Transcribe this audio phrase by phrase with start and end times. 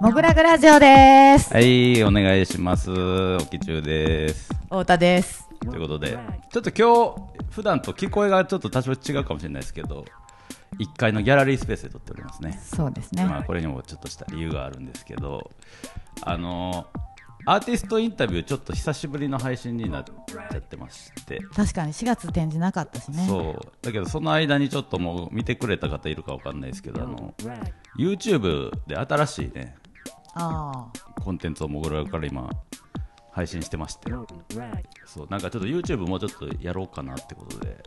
[0.00, 1.52] モグラグラジオです。
[1.52, 2.90] はい、お願いします。
[2.90, 4.48] おきちゅうです。
[4.64, 5.46] 太田です。
[5.60, 6.18] ということで、
[6.50, 10.06] ちょっと今日、普段と聞こえがちょっと多少違うかもしれないですけど、
[10.78, 12.58] 1階のギャラリースペースで撮っておりますね。
[12.62, 13.26] そうですね。
[13.26, 15.50] まあ、これにもちょっとした理由があるんですけど、
[16.22, 16.86] あの
[17.46, 23.26] アーティストインタビュー、ちょっと久しぶりの配信になっちゃってまして、確かに4月展示なかったしね。
[23.28, 27.34] そうだけど、その間にちょっともう見てくれた方いるかわかんないですけど、あの
[27.98, 29.79] YouTube で新しいね、あ
[30.34, 32.50] コンテンツをモグラから今
[33.32, 34.12] 配信してまして。
[35.06, 37.82] そうなんかちょっと YouTube もうちょっとやろうかなってことで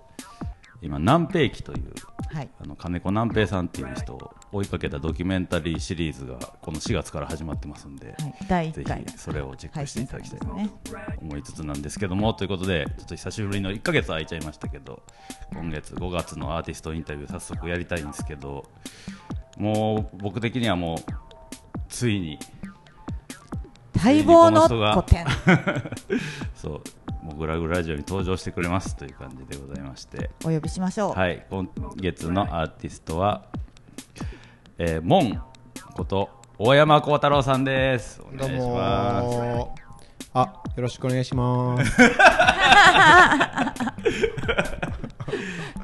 [0.84, 1.94] 今南平記という
[2.34, 2.50] あ、はい。
[2.60, 10.80] あの金子南平さんっていう人を追いかけたドキュメンタリーシリーズがこの4月から始まってますんで、はい、第ぜ1回ひそれをチェックしていただきたいなと
[11.22, 15.04] 思いつつなんですけどもということでちょっと久しぶりの1ヶ月空いちゃいましたけど
[15.54, 18.66] 今月5月のアーティストインタビュー早速やりたいんですけど
[19.58, 21.33] もう僕的にはもう
[21.94, 22.38] ついに
[23.96, 25.28] 待望の古典。
[26.56, 26.82] そう、
[27.22, 31.14] モグラグラジオに登場してくれますという感じでございまして、お呼びしましょう。
[31.14, 33.44] はい、今月のアーティストは、
[34.80, 35.40] えー、モン
[35.94, 38.20] こと大山幸太郎さんです。
[38.22, 39.26] おどう願いします。
[39.38, 39.76] も
[40.34, 41.94] あ、よろしくお願いします。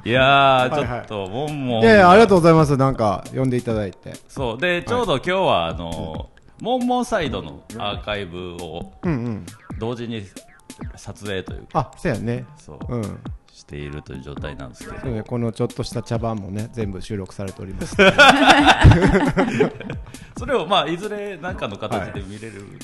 [0.10, 1.84] いやちょっと、モンモン。
[1.84, 2.76] いやいや、ありがとうございます。
[2.78, 4.14] なんか、呼んでいただいて。
[4.28, 6.30] そう、で、ちょうど今日は、あの、
[6.60, 8.92] モンモンサイドのアーカイブを。
[9.78, 10.24] 同時に
[10.96, 12.46] 撮影というか、あ、そうやね。
[12.58, 13.20] そう、うん。
[13.52, 17.96] しているという状態なんですけどこのちょっとした茶番もね、全部収録されております。
[20.38, 22.80] それを、まあ、いずれ何かの形で見れる。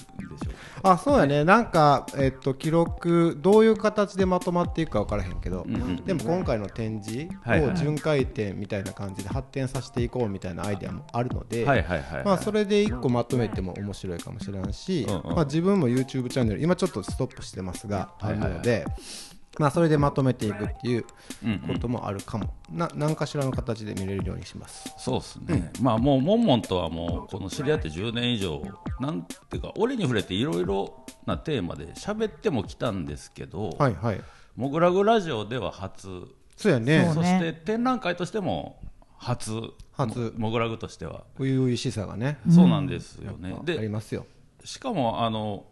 [0.91, 1.43] あ、そうやね。
[1.43, 11.65] なんか、えっと、記録、どういう形でまとまっていくか分からへんけど、うんうんでも今回の展示を巡回展みたいな感じで発展させていこうみたいなアイデアもあるので、
[12.41, 15.35] それで一個まとめても面白いかもしれんし、うんうん。
[15.35, 18.45] まあ、自分も YouTube チャンネル今ちょっとストップしてますが、はいはいはい。
[18.45, 18.85] あるので、
[19.57, 21.05] まあ、それでまとめていくっていう
[21.43, 24.93] うんうんこともあるかも、な何かしらの形で見れるようにします。
[24.97, 28.61] そうですね、まあもうモンモンとはもうこの知り合って10年以上
[28.99, 34.21] なんていうか折に触れていろいろなテーマで喋ってもきたんですけど、はいはい。
[34.55, 36.07] モグラグラジオでは初。
[36.55, 37.11] そうやね。
[37.13, 38.79] そして展覧会としても
[39.17, 39.51] 初。
[39.93, 40.33] 初。
[40.37, 43.55] モグラグとしては、初々しさがね、そうなんですよね。
[43.57, 44.25] ありでますよ。
[44.63, 45.65] しかもあの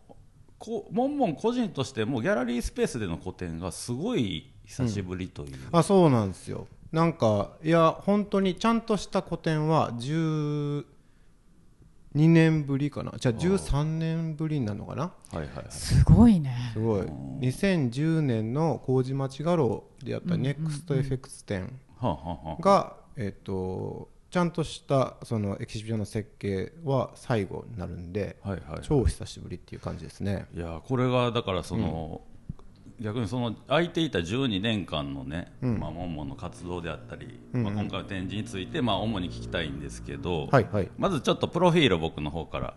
[0.64, 6.68] こモンモン個人としてもギャラリースペースでの個展がすごい久しぶりという、あそうなんですよ。
[6.94, 10.86] なんかいや本当にちゃんとした個展は12
[12.14, 13.12] 年ぶりかな。
[13.18, 15.04] じゃあ13年ぶりになるのかな？
[15.04, 15.66] はいはいはい。
[15.70, 16.72] すごいね。
[16.72, 17.02] すごい。
[17.42, 22.62] 2010年の麹町画廊でやった NEXTFX 展はあはあはあ。
[22.62, 30.48] が、えっとちゃんとしたそのエキシビションの設計は最後になるんで、はいはい超久しぶりっていう感じですね。
[30.56, 32.22] いやこれがだからその、
[33.00, 40.90] 逆にその空いていた12年間のね、まあ、モンモンの活動であったり、まあ、今回の展示について、まあ、主に聞きたいんですけど、はいはい。
[40.98, 42.74] まずちょっとプロフィールを僕の方から。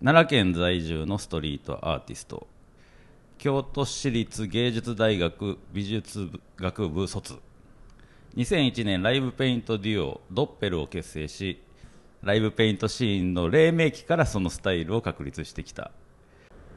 [0.00, 2.46] 奈良県在住のストリートアーティスト。
[3.38, 7.40] 京都市立芸術大学美術学部卒
[8.38, 11.60] 2001年ライブペイントデュオドッペルを結成し
[12.22, 15.90] ライブペイントシーンの黎明期からそのスタイルを確立してきた。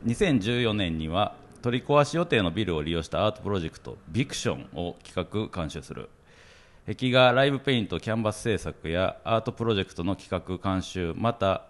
[0.07, 6.09] 2014年には取り壊し予定のビルを利用したアートプロジェクトビクションを企画監修する。
[6.87, 11.67] 壁画ライブペイントキャンバス制作やアートプロジェクトの企画監修また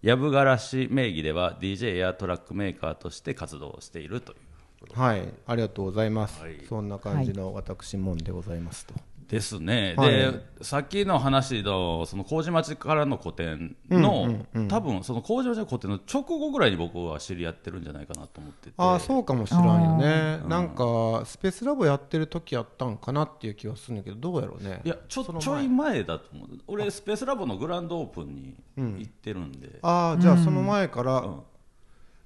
[0.00, 4.47] やぶがらし名義では DJ やトラックメーカーとして活動しているという。
[4.94, 5.34] はい。
[5.46, 6.60] ありがとうございます、はい。
[6.68, 8.94] そんな感じの私もんでございますと、
[9.28, 10.10] ですね、はい。
[10.10, 18.74] でさっきの話のその麹町からの個展の、多分その麹町の個展の直後ぐらいに僕は知り合ってるんじゃないかなと思ってて。
[18.76, 24.80] ああそうかもしらんよね、なんかスペースラボやってる時やったんかなっていう気はするんだけどどうやろうね。
[24.84, 26.48] いやちょちょい前だと思う。
[26.66, 31.42] 俺スペースラボのグランドオープンに行ってるんで、ああじゃあその前から、ん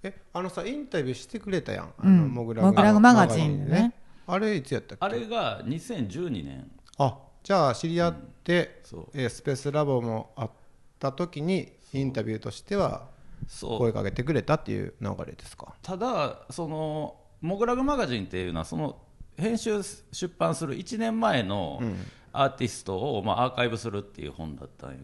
[0.02, 3.94] えあのさインタビューしてくれたやん、あのモグラモグラグマガジンでね。
[4.26, 5.04] あれいつやったっけ？
[5.04, 6.70] あれが2012年。
[6.98, 8.14] あじゃあ知り合っ
[8.44, 9.06] て、そう。
[9.14, 10.50] えースペースラボもあっ
[10.98, 13.08] た時にインタビューとしては
[13.48, 13.78] そう。
[13.78, 15.74] 声かけてくれたっていう流れですか？
[15.82, 18.96] ただそのモグラグマガジンっていうのはその
[19.36, 19.80] 編集
[20.12, 21.80] 出版する1年前の
[22.32, 24.96] アーティストを、まあ、アーカイブするっていう本だったんや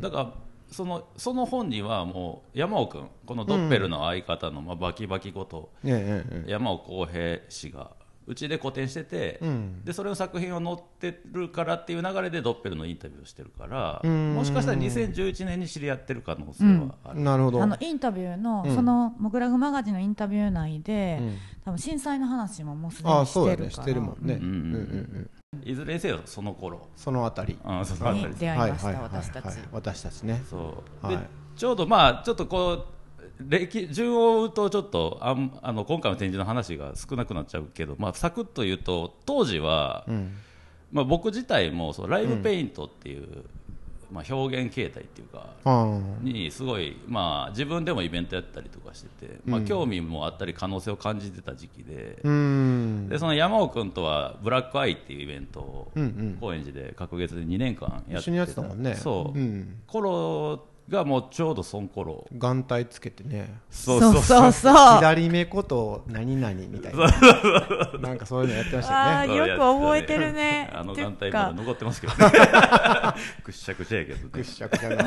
[0.00, 0.32] だから
[0.70, 5.70] そのその本にはもう山尾君このドッペルの相方の、まあ、バキバキこと
[6.46, 7.90] 山尾浩平氏が
[8.26, 9.84] うちで個展してて、うん。
[9.84, 14.34] でそれを作品を載ってるからっていう流れでドッペルのインタビューをしてるからうん。
[14.34, 17.62] もしかしたら2011年に知り合ってる可能性はある、なるほど。
[17.62, 18.74] あのインタビューの、うん。
[18.74, 21.38] そのモグラフマガジンのインタビュー内で、うん。
[21.64, 23.70] 多分震災の話ももうすでにしてるから。
[23.70, 24.76] してるもんね、うんうんうんう
[25.20, 25.30] ん
[25.64, 26.88] いずれにせよその頃。
[26.96, 27.58] そのあたり。
[27.64, 28.26] あそのあたり。
[28.26, 30.42] に出会いました、私たち、私たちね。
[30.48, 31.16] そう、はい。
[31.16, 31.22] で
[31.56, 32.84] ちょうどまあちょっとこう
[33.40, 40.36] 歴順を追うとちょっとあんあの今回の展示の話が少なくなっちゃうけど、まあ、サクッと言うと当時は、うん。
[40.92, 43.44] まあ、僕自体もそうライブペイントっていう、
[44.10, 55.92] まあ、表現形態っていうかあにすごい、まあ、自分でもイベントやったりとかしてて、まあ、興味もあったり可能性を感じてた時期で,、でその山尾君とはブラックアイっていうイベントを
[56.40, 58.94] 高円寺で隔月で2年間やって一緒にやってたもんね。
[58.94, 59.80] そう、うん。
[59.86, 62.26] 頃がもうちょうどその頃。
[62.32, 63.60] 眼帯つけてね。
[63.70, 64.22] そそう。
[64.22, 67.98] そうそう左目こと何々みたいな。
[68.00, 69.36] なんかそういうのやってましたよね。
[69.36, 70.70] よく覚えてるね。
[70.72, 72.30] あの眼帯かまだ残ってますけどね。
[73.42, 74.30] くっしゃくしゃやけどね。
[74.30, 75.04] くっしゃくしゃが。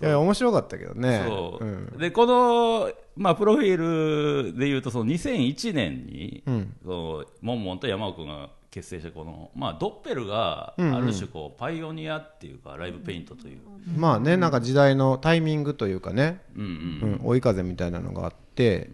[0.00, 1.24] いや面白かったけどね。
[1.26, 1.98] そう、ん。
[1.98, 6.74] でこの、まあ、プロフィールでいうとその2001年に、うん。
[6.84, 11.06] そのモンモンと山尾君が結成したこの、まあ、ドッペルがあうんうん。
[11.06, 13.60] る種こうパイオニアっていうかライブペイントという、
[13.96, 18.90] まあねなんか時代のタイミングというかね、うんうんうん、追い風みたいなのがあって、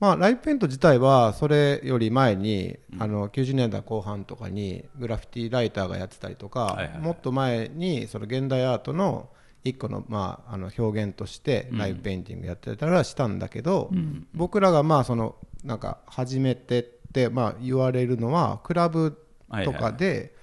[0.00, 9.28] まあ、ライブペイント自体はそれより前に、あの90年代後半とかにグラフィティライターがやってたりとか、はいはいもっと前にその現代アートの
[9.62, 13.90] 一個の,、まあ、あの表現としてライブペインティングやってたりはしたんだけど、
[14.34, 16.99] 僕らがまあそのなんか初めてって
[17.30, 19.18] まあ言われるのはクラブ
[19.64, 20.34] とかで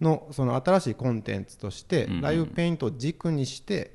[0.00, 3.92] のその新しいコンテンツとしてライブペイントを軸にして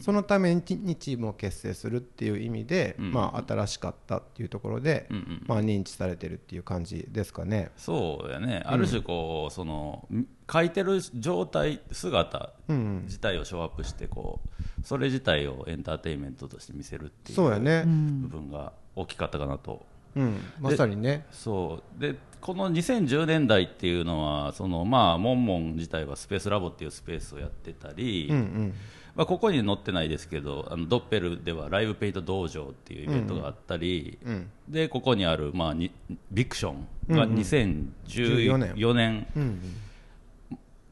[0.00, 5.08] そのためにチームを結成するっていう意味で、まあ、新しかったっていうところで、
[5.46, 7.70] まあ、認知されてるっていう感じですかね。
[7.76, 10.08] そうやね、ある種こうその
[10.52, 13.02] 書いてる状態姿うん。
[13.06, 14.40] 自体をショーアップしてこ
[14.80, 20.40] うそれ自体をエンターテインメントとして見せるっていうそうやね、部分が大きかったかなとうん。
[20.60, 21.26] まさにね。
[21.30, 22.00] そう。
[22.00, 28.74] でこの2010年代っていうのはそのまあモンモン自体はスペースラボっていうスペースをやってたり、うんうん。
[29.14, 34.50] まあ、ここに載ってないですけどあのドッペルではライブペイント道場っていうイベントがあったり、うん。
[34.68, 35.90] でここにある、まあ、に
[36.30, 39.60] ビクションが2014 14年,、うん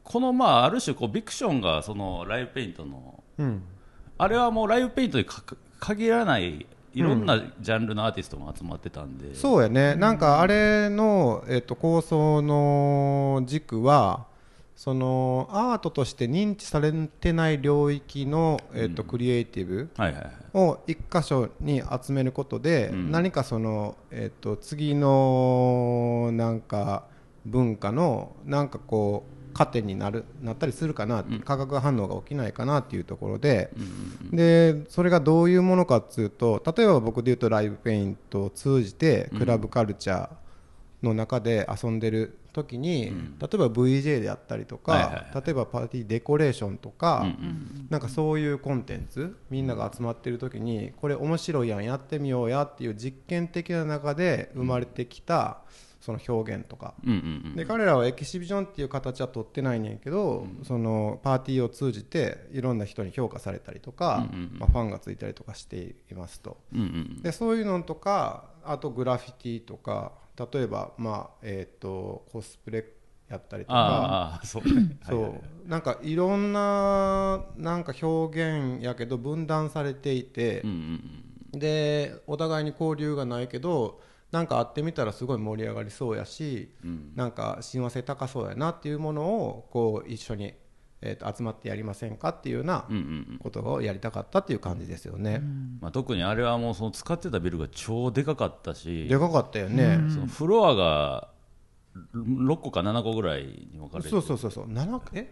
[0.03, 3.63] このまあある種こうビクションがそのライブペイントのうん。
[4.17, 5.43] あれはもうライブペイントにか
[5.79, 9.95] 限らないいろんなジャンルのアーティストも集まってたんで、そうやね。
[9.95, 14.25] なんかあれの、えっと構想の軸は
[14.77, 19.89] そのアートとして認知されてない領域の、えっとクリエイティブ
[20.53, 23.11] を一箇所に集めることで、うん。
[23.11, 27.03] 何かその、えっと次のなんか
[27.45, 33.71] 文化のなんかこう糧になるなったりするかな、化学反応が起きないかなっていうところで、
[34.31, 40.29] でそれがどういうものかっていうと例えば僕で言うとライブペイントを通じてクラブカルチャー
[41.01, 45.43] の中で遊んでる時に、例えば VJ であったりとか、はいはいはい。
[45.45, 47.87] 例えばパーティーデコレーションとか、うんうん。
[47.89, 55.59] なんかそういうコンテンツみんなが集まってる時にこれ面白いやんやってみようやっていう実験的な中で生まれてきた
[56.05, 56.93] その表現とか。
[57.55, 64.27] で彼らはエキシビジョンっていう形は取ってないねんけど、そのパーティーを通じていろんな人に評価されたりとか、
[64.59, 66.57] まあ、ファンがついたりとかしていますと。
[67.23, 72.85] でそういうのとかあとグラフィティとか例えば、まあえー、とコスプレ
[73.27, 74.39] やったりとか。
[74.43, 74.59] そ
[75.63, 75.67] う。
[75.67, 80.63] なんかいろんななんか表現やけど分断されていて
[81.51, 84.01] でお互いに交流がないけど
[84.31, 87.11] なんか会ってみたらすごい盛り上がりそうやし、うん。
[87.15, 90.53] なんか親和性高そうやなっていうものをこう一緒に、
[91.01, 93.05] えー、と集まってやりませんかっていうようなうんうんう
[93.35, 93.39] ん。
[93.39, 95.41] ことをやりたかったっていう感じですよね。
[95.79, 99.99] まあ、特にあれはもうその使ってたビルが超でかかったしでかかったよね。
[100.09, 101.29] そのフロアが
[102.13, 104.67] 6個か7個ぐらいに分かれてそうそうそうそう。
[104.67, 105.31] 7え？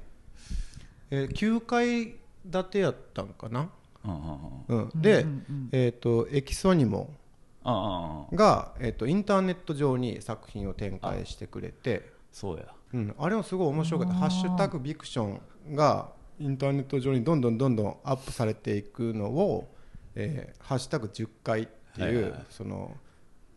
[1.12, 2.16] えー、9階
[2.52, 3.70] 建てやったんかな、
[4.06, 4.90] うんうんうん。
[4.94, 5.26] うん、で、
[5.72, 7.23] えー、とエキソニモああ
[7.64, 12.12] が、えー、とインターネット上に作品を展開してくれて。
[12.32, 12.66] そうや。
[12.94, 15.42] うん、あれもすごい面白かった「ハッシュタグビクション」
[15.76, 19.68] がインターネット上にどんどんどんどんアップされていくのを
[20.16, 22.46] 「えーハッシュタグ10回」っていう、はいはいはい。
[22.50, 22.96] その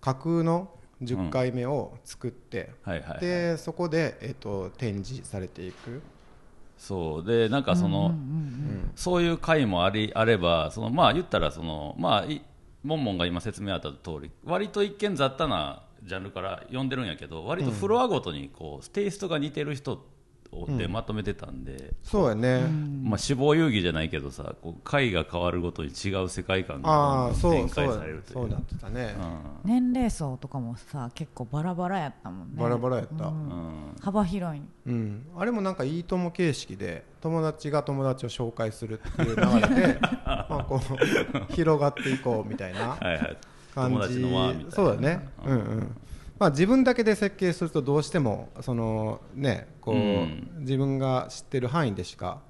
[0.01, 0.71] 架空の
[1.03, 3.21] 10回目を作って、はいはいはい。
[3.21, 6.03] でそこで、えー、と展示されていく、
[6.79, 7.25] そう。
[7.25, 8.15] でなんかその、
[8.95, 12.27] そういう回もありあればそのまあ言ったらそのまあ
[12.85, 20.05] いモンモンが今説明あった通り割と一見雑多なジャンルから読んでるんやけど割とフロアごとにこうテイストが似てる人
[20.79, 22.67] でまとめてたんで、そうやね、
[23.03, 28.35] まあ、死亡遊戯じゃないけどさこう回が変わるごとに違う世界観あがあそう展開そうされるという。
[28.35, 29.15] そうなってたね、
[29.65, 32.63] 年齢層とかもさ結構バラバラやったもんね。
[32.63, 33.49] バラバラやった、ううん。
[33.49, 34.63] ん幅広い。
[35.37, 40.81] あれもなんかいいとも形式で友達が友達を紹介するっていう流れで まあこ
[41.51, 43.37] う広がっていこうみたいなはいはい。
[43.75, 43.95] 感じ。
[43.97, 44.71] 友達の輪みたいな。
[44.71, 45.29] そうだね。
[45.45, 45.97] うんうん
[46.39, 50.51] まあ自分だけで設計するとどうしてもそのねこう、うん。
[50.61, 52.41] 自分が知ってる範囲でしか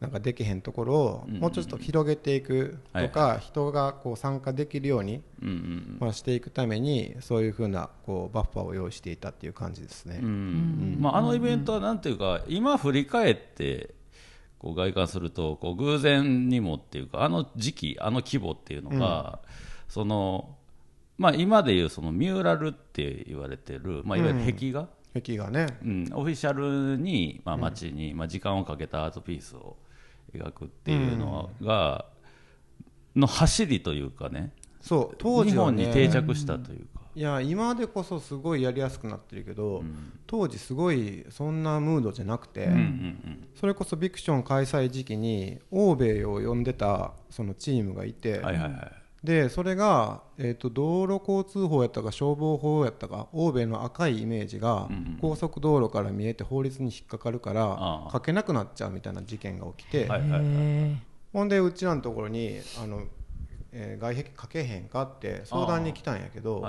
[0.00, 1.38] なんかできへんところをうん。
[1.40, 10.20] もうちょっと広げていくとか、人がこう参加できるように、うんうんまあ、していくためにそういうふうなこうバッファーを用意していたっていう感じですね。
[10.22, 10.96] うん。
[11.00, 13.94] まあ、あのイベントはなんていうか今振り返って
[14.58, 19.40] こう外観するとこう偶然にもっていうかあの時期あの規模っていうのが、
[19.88, 20.56] その
[21.20, 25.66] まあ、今でいうそのミューラルって言われてる、まあ、いわゆる壁画、壁がね。
[25.84, 26.08] うん。
[26.14, 29.76] オフィシャルに、まあ、街に、まあ、時間をかけたアートピースを
[30.34, 32.06] 描くっていうのが、
[33.14, 34.54] の走りというかね。
[34.80, 35.84] そう当日時はね。
[35.84, 37.02] 本に定着したというか。
[37.14, 39.82] いや今でこそすごいやりやすくなってるけど、
[40.26, 54.88] 当時すごいそんなムードじゃなくて、うんうんそれこそビクション開催時期に欧米を呼んでたそのチームがいて、うんはいはいはいでそれが、えー、と道路交通法やったか消防法やったか欧米の赤いイメージが
[55.20, 60.08] 高速道路から見えて法律に引っかかるかあらあ書けなくなっちゃうみたいな事件が起きて、
[61.32, 63.02] ほんでうちらのところにあの、
[63.72, 66.62] えー外壁かけへんかって相談に来たんやけど、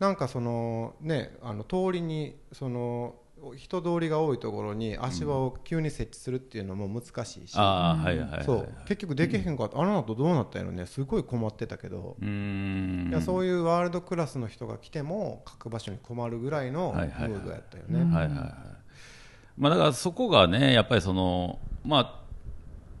[0.00, 3.14] なんかそのねあの通りにその
[3.56, 8.68] 人通りが多いところに足場を急に設置するっていうのも難しいし、ああはいはいはいそう。
[8.86, 10.86] 結局できへんかった、あの後どうなったんやろね。
[10.86, 13.08] すごい困ってたけど、うーん。
[13.10, 18.00] いやそういうワールドクラスの人が来ても書く場所に困るぐらいのムードやったよね。
[18.14, 18.54] はいはいはい。
[19.56, 22.22] まあだからそこがねやっぱりそのま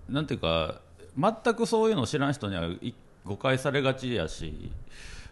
[0.08, 0.80] あなんていうか
[1.16, 4.70] 全くそういうのを知らん人にはい誤解されがちやし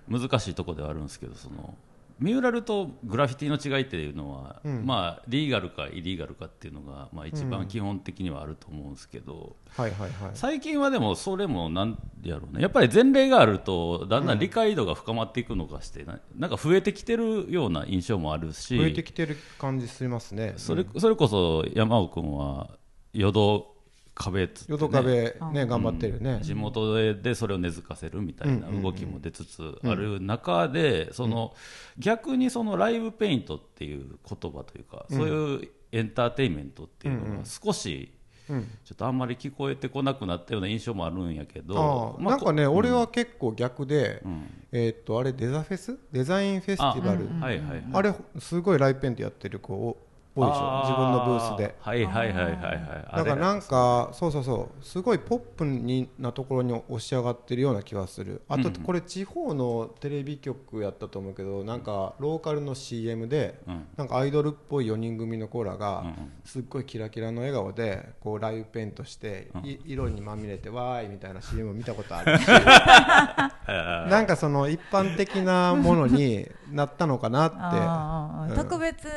[0.08, 1.74] 難しいところではあるんですけどその
[2.18, 4.86] ミューラルとグラフィティの違いっていうのは、うん。
[4.86, 10.30] まあリーガルかイリーガルかっていうのが、まあ、一番基本的にはあると思うんですけど、はいはいはい。
[10.34, 12.62] 最近はでもそれもなんやろうね。
[12.62, 20.54] やっぱり前例があるとだんだん理解度が深まっていくのかして、ななんか増えてきてるような印象もあるし増えてきてる感じしますね。
[20.56, 22.70] それそれこそ山尾君は
[23.12, 23.75] 淀
[24.16, 24.78] 壁っつってね。
[24.80, 26.40] 淀壁ね頑張ってるよね。
[26.42, 31.54] 地元ででそれを根付かせるみたいな動きも出つつある中でその
[31.98, 38.12] 逆にそのライブペイントっていう言葉というかそういうエンターテインメントっていうのが少し
[38.48, 38.62] うん。
[38.84, 44.46] ちょっとあんまり聞こえてこなくなったような印象もあるんやけあどなんかね、俺は結構逆で、ん。
[44.70, 45.98] えーっとあれデザフェス？
[46.12, 47.28] デザインフェスティバル？
[47.40, 47.84] あはいはいはい。
[47.92, 49.96] あれすごいライブペントやってる子
[50.36, 50.80] 多いでしょ。
[50.84, 51.74] 自分のブースで。
[51.80, 53.16] はいはいはいはいはい。
[53.16, 54.84] だからなんかそうそうそう。
[54.84, 58.42] すごいポップになところに押し上がってるような気がする。
[58.48, 63.86] あとこれ地方のテレビ局やったと思うけどなんかローカルの CM でうん。
[63.96, 72.46] なんかアイドルっぽい4人組の子らがうんすっごいキラキラの笑顔でこうライブペントしてい色にまみれてわーいみたいな CM 見たことあるし。
[73.66, 77.56] なんかその一般的なものになったのかなって。
[78.52, 78.68] うん。
[78.68, 79.08] 特別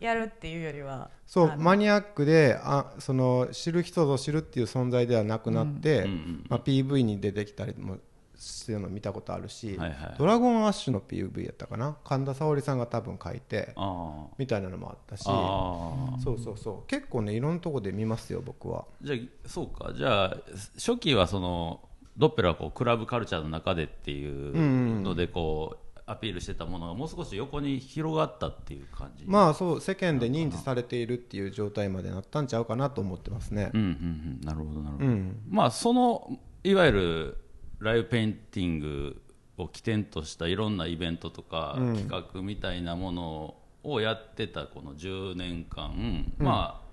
[0.00, 7.98] やるっていうよりはそうマニアックであその知る人ぞ知るっていう存在ではなくなって、うんうんまあ、PV に出てきたりも
[8.38, 11.96] してるの見たことあるし、はいはいドラゴンアッシュの PV やったかな？
[12.04, 15.24] 神田沙織さんが多分書いてあみたいなのもあったし。
[15.24, 16.86] そうそうそう。
[16.86, 18.84] 結構ねいろんなとこで見ますよ僕は。
[19.00, 19.94] じゃあそうか。
[19.94, 20.36] じゃあ
[20.76, 21.80] 初期はその
[22.18, 29.24] ドッペラはこうクラブカルチャーの中でっていうのでこうアピールしてたものがもう少し横に広がったっていう感じ。
[29.26, 33.72] まあそう世間で認知されているっていう状態までなったんちゃうかなと思ってますね。
[33.74, 35.42] うんうんうんなるほどなるほど、うん。
[35.50, 37.38] まあそのいわゆる
[37.80, 39.20] ライブペインティング
[39.58, 41.96] を起点としたいろんなイベントとかうん。
[41.96, 46.86] 企画みたいなものをやってたこの10年間、まあ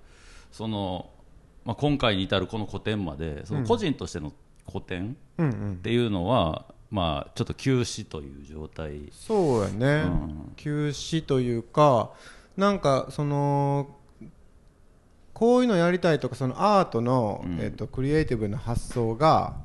[0.50, 1.10] その、
[1.64, 4.32] まあ、今回に至るこの個展までその個人としての
[4.66, 5.72] 個展うんうん。
[5.74, 9.10] っていうのは、まあちょっと休止という状態。
[9.10, 10.52] そうやね、うん。
[10.54, 12.12] 休止というか
[12.56, 13.88] なんかその
[15.32, 17.58] こういうのやりたいとかそのアートの、うん。
[17.60, 19.56] えっとクリエイティブな発想が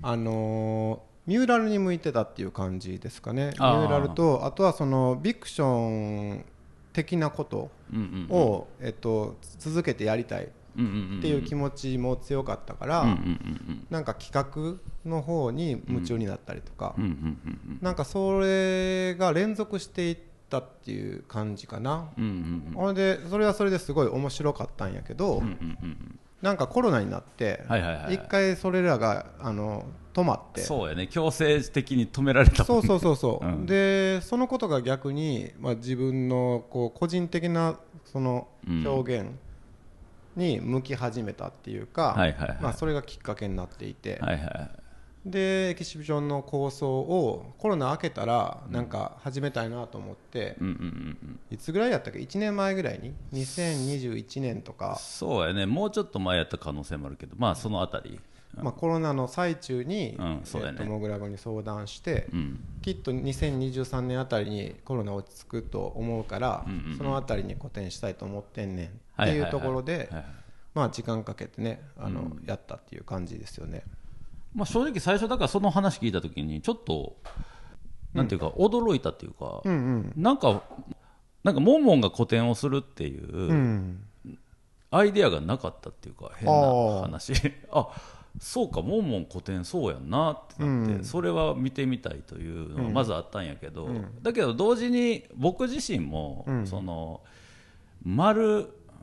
[0.00, 3.46] あのーミューラルに向いてたっていう感じですかね。
[3.46, 6.44] ミューラルとあとはそのビクション
[6.92, 27.64] 的なことうんうんを、えっと、続けてやりたいっうんうんうんていう気持ちも強かったから、うんうんうんなんか企画の方に夢中になったりとか、うんうんうんうんなんかそれが連続していったっていう感じかな、うんうんほんでそれはそれですごい面白かったんやけど、うんうんうんなんかコロナになって
[28.10, 30.60] 一回それらがあの止まって。
[30.60, 31.08] そうやね。
[31.08, 33.66] 強制的に止められたそうそうそうそう、うん。
[33.66, 38.86] でそのことが逆に、まあ、自分のこう個人的なそのうん。
[38.86, 39.30] 表現
[40.36, 42.58] に向き始めたっていうか、はいはいはい。
[42.60, 44.70] まあ、それがきっかけになっていて、はいはい
[45.26, 51.40] でエキシビションの構想をコロナ明けたらなんか始めたいなと思って、うんうんうんうん。
[51.50, 55.64] いつぐらいやったっけ？1年前ぐらいに？2021年とか、そうやね。
[55.64, 58.20] もうちょっと前やった可能性もあるけどまあそのあたり
[58.62, 60.76] まあ、コロナの最中に、うんそうだね。
[60.78, 62.60] えっとモグラグに相談して、うん。
[62.82, 66.96] きっと2023年あたりにコロナ落ち着くと思うから、うんうんうん。
[66.96, 70.24] そのあたりに個展したいと思ってんねんってはいうところで、はいはい。
[70.74, 73.82] まあ時間かけてねあの、やったっていう感じですよね。
[74.54, 77.16] まあ、正直最初だからその話聞いた時にちょっと
[78.12, 80.62] なんていうか驚いたっていうか、うんなんか
[81.42, 83.50] なんかモンモンが個展をするっていううん。
[83.50, 84.04] うん
[84.90, 87.00] アイデアがなかったっていうか変あなー。
[87.02, 87.32] 話
[87.72, 87.88] あ
[88.38, 91.04] そうかモンモン個展そうやんなってなって、うん。
[91.04, 94.22] それは見てみたいというのがまずあったんやけど、うん。
[94.22, 96.66] だけど同時に僕自身も、うん。
[96.66, 97.20] その
[98.04, 98.44] 丸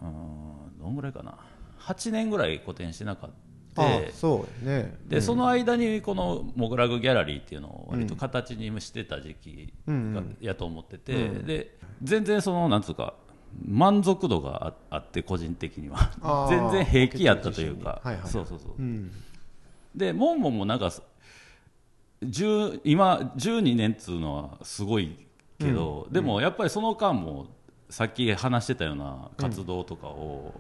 [0.02, 1.38] うんどんぐらいかな。
[1.80, 3.84] 8年ぐらい個展してなかった。
[3.84, 4.98] あそうやね。
[5.08, 9.74] で、その間にこのモグラグギャラリーっていうのを割と形にしてた時期
[10.42, 11.46] やと思ってて、うん。
[11.46, 13.14] で全然そのなんつうか
[13.66, 16.48] 満足度がああって個人的には。
[16.50, 18.82] 全然平気やったというか、はいはいそうそうそうう。
[18.82, 19.12] ん。
[19.96, 20.92] でモンモンもなんか
[22.24, 25.16] 10今12年っつうのはすごい
[25.60, 27.48] けど、でもやっぱりその間も
[27.90, 30.54] さっき話してたような活動とかを、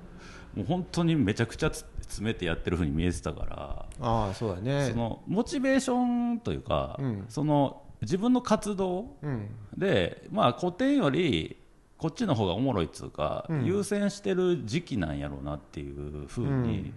[0.55, 3.85] もう本当にめちゃくちゃつ詰めてやってるふうに見えてたから。
[4.01, 4.89] ああそうだね。
[4.89, 7.25] そのモチベーションというか、うん。
[7.29, 9.47] その自分の活動うん。
[9.77, 11.60] で、まあ、古典より
[12.01, 13.63] こっちの方がおもろいっつうか、うん。
[13.63, 16.91] 優先してる時期なんやろうなっていうふうに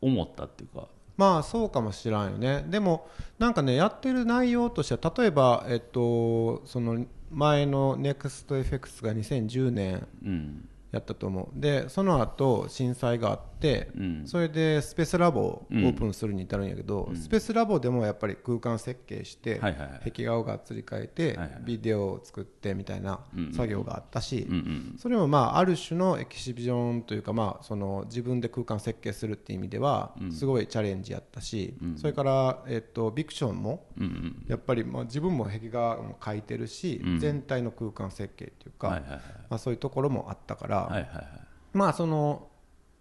[0.00, 2.64] 思ったっていうか、まあそうかもしらんよね。
[2.68, 3.06] でも
[3.38, 11.60] なんかねやってる内容としては例えばえっとその前の NEXTFX が2010年うんやったと思う。
[11.60, 14.22] でその後震災があって、うん。
[14.26, 20.10] それでスペースラボをオープンするに至るんやけど、スペースラボでもやっぱり空間設計して、はいはいはい。
[20.10, 23.20] 壁画をがっつり変えて、はいはいビデオを作ってみたいな
[23.54, 37.18] 作業があったし、うんうんそれもまあある種のエキシビジョンというかまあその自分で空間設計するっていう意味ではすごいチャレンジやったし、それからえっとビクションもうんうんやっぱりまあ自分も壁画も描いてるし、うん。
[37.20, 39.20] 全体の空間設計っていうか、はいはいはい。
[39.50, 41.26] まあそういうところもあったから、はいはいはい。
[41.72, 42.48] まあその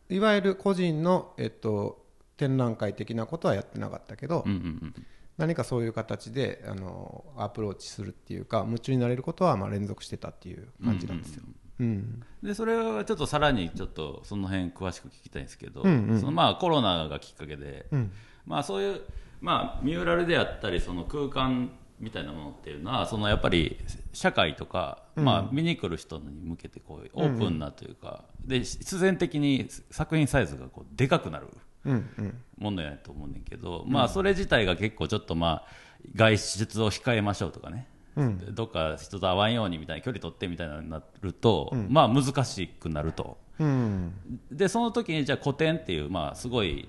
[0.09, 2.05] いわゆる個人のえっと
[2.37, 5.05] 展覧会的なことはやってなかったけど、うんうんうん
[5.37, 11.43] 何かそういう形であのアプローチするっていうか夢中になれることはまあ連続してたっていう感じなんですよ。
[11.79, 12.21] うん。
[12.43, 16.19] でそれはちょっとさらにちょっとその辺詳しく聞きたいんですけど、うんうん。
[16.19, 18.11] そのまあコロナがきっかけで、うん。
[18.45, 19.01] まあ、そういう、
[19.39, 23.77] まあ、ミューラルであったりその空間みたいなものっていうのはそのやっぱり
[24.11, 31.47] 社会とか、まあ、見に来る人に向けてこうオープンなというか、で必然的に作品サイズがこうでかくなる
[31.85, 32.43] うんうん。
[32.57, 35.67] ものやと思うねんけど、まあ、それ自体が結構ちょっと、まあ、
[36.15, 38.55] 外出を控えましょうとかね、うん。
[38.55, 43.37] どっか人と会わんようにみたいな距離取ってみたいなのになると、まあ、難しくなると。
[43.59, 44.13] うん。
[44.51, 46.87] でその時にじゃあ古典っていう、まあ、すごい、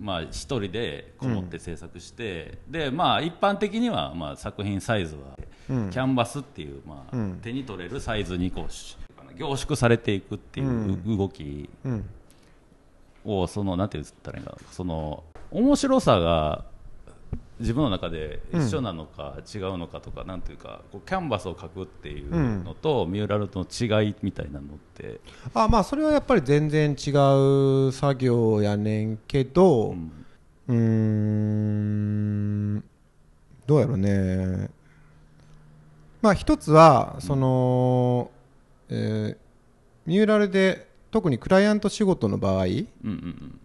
[0.00, 5.90] まあ、一人でこもって制作して、でまあ、一般的には、まあ、作品サイズは、うん。
[5.90, 7.38] キャンバスっていう、まあうん。
[7.42, 8.96] 手に取れるサイズにこうし
[9.36, 12.08] 凝縮されていくっていう動きうん。
[13.24, 16.64] をそのなんて言ったらいいその面白さが
[17.60, 23.66] 自分の中で一緒なのか違うのかとか、なんていうかこうキャンバスを描くっていうのと、ミューラルの
[24.02, 25.20] 違いみたいなのって、
[25.54, 27.10] あまあそれはやっぱり全然違
[27.88, 30.12] う作業やねんけどうん。
[30.68, 30.76] うー
[32.78, 32.84] ん
[33.66, 34.70] どうやろうね。
[36.22, 38.30] まあ一つはその、
[38.88, 39.50] えー
[40.06, 43.60] ミューラルで特にクライアント仕事の場合うんうんうん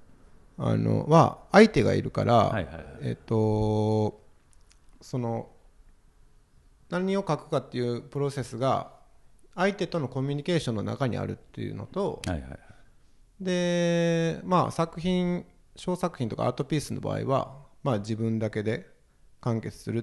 [0.58, 2.52] あのは相手がいるから、
[3.02, 4.22] えっと
[5.02, 5.50] その
[6.90, 8.92] 何を書くかっていうプロセスが
[9.54, 12.22] 相手とのコミュニケーションの中にあるっていうのと
[13.40, 18.88] でまあ作品小作品とかアートピースの場合は、まあ、自分だけで
[19.42, 20.02] 完結するっ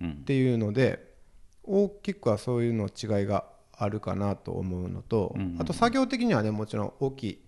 [0.00, 1.14] うんていうので
[1.62, 7.44] 大きくはそういうの違いがあるかなと思うのと、あと作業的にはねもちろん大きい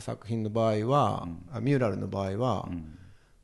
[0.00, 2.68] 作品の場合は、あミューラルの場合は、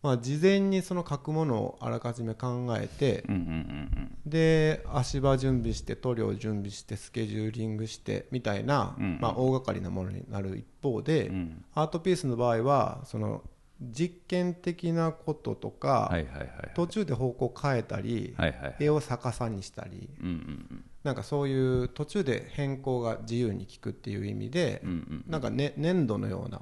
[0.02, 9.18] まあ、事前にその書くものをあらかじめ考えて、うんうんうんで足場準備して塗料準備してスケジューリングしてみたいな、うんうん。
[9.20, 11.34] まあ、大掛かりなものになる一方で、うん。
[11.34, 13.42] うんアートピースの場合はその
[13.80, 24.82] 実験的なこととか、はいはいはい途中で方向変えたり、はいはい絵を逆さにしたりうんうんなんかそういう途中で変更が自由に効くっていう意味で、
[25.26, 26.60] なんか、ね、粘土のような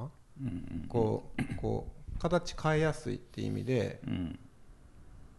[0.88, 4.38] こうこう形変えやすいっていう意味でうん。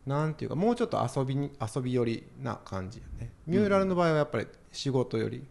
[0.06, 3.32] なんていうかもうちょっと遊びに遊び寄りな感じよね。
[3.46, 5.44] ミューラルの場合はやっぱり仕事より。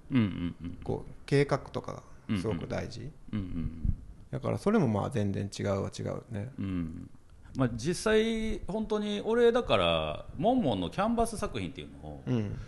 [0.82, 3.10] こう計画とかがすごく大事、
[4.30, 6.50] だからそれもまあ全然違うは違うね。
[6.58, 7.10] うん。
[7.56, 12.58] まあ、実際本当に俺だからモンモンのキャンバス作品っていうのをうん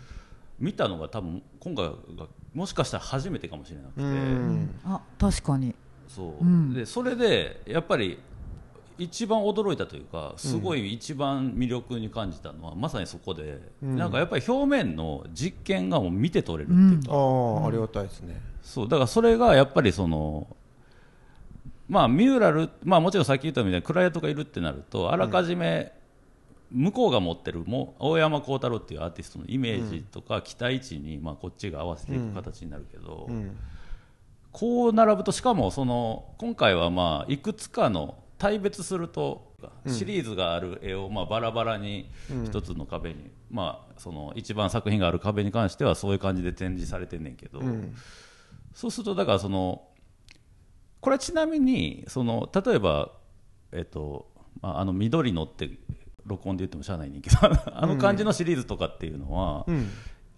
[0.59, 4.69] 見たのが多分今回がもしかしたら初めてかもしれなくて、うん。
[4.85, 5.75] あ確かに。
[6.07, 6.73] そう、うん。
[6.73, 8.19] でそれでやっぱり
[8.97, 13.97] 一番驚いたというかすごい一番魅力に感じたのは、まさにそこで、うん。
[13.97, 17.03] なんかやっぱり表面の実験がもう見て取れるっていう。
[17.03, 18.39] か、ああありがたいですね。
[18.61, 18.87] そう。
[18.87, 20.47] だからそれがやっぱりその
[21.89, 25.91] まあミューラル、まあ、もちろんさっき言ったみたいにクライアントがいるってなるとあらかじめ
[26.73, 33.55] 向こうが持ってるも大山幸太郎っていうアーティストのイメージとか期待値に、まあ、こっちが合わせていく形になるけど、うん。
[34.51, 39.53] こう並ぶとしかもその今回はまあいくつかの対別すると
[39.87, 42.11] シリーズがある絵をまあバラバラに
[42.45, 47.95] 一つの壁に、まあその一番作品がある壁に関してはそういう感じで展示されてんねんけど、うん。
[48.73, 49.83] そうするとだからその
[50.99, 53.11] これはちなみにその例えば
[53.71, 54.27] えっと、
[54.61, 55.69] まあ、あの緑のって
[56.25, 59.89] 録音で言ってもしゃあないねんけどあの感じのシリーズとかっていうのは、うん。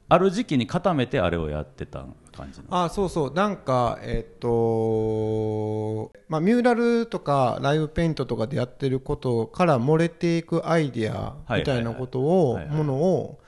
[0.08, 3.34] ある時期に固めてあれをやってた感じあそうそう。
[3.34, 13.40] なんかえっとまあミューラルとかライブペイントとかでやってることから漏れていくアイディアみたいなことをものを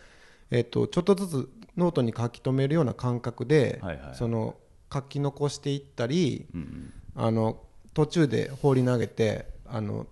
[0.49, 4.15] えっとちょっとずつノートに書き留めるような感覚ではいはい。
[4.15, 4.55] その
[4.91, 6.93] 書き残していったりうんうん。
[7.23, 7.61] あの
[7.93, 10.07] 途中で放り投げてあの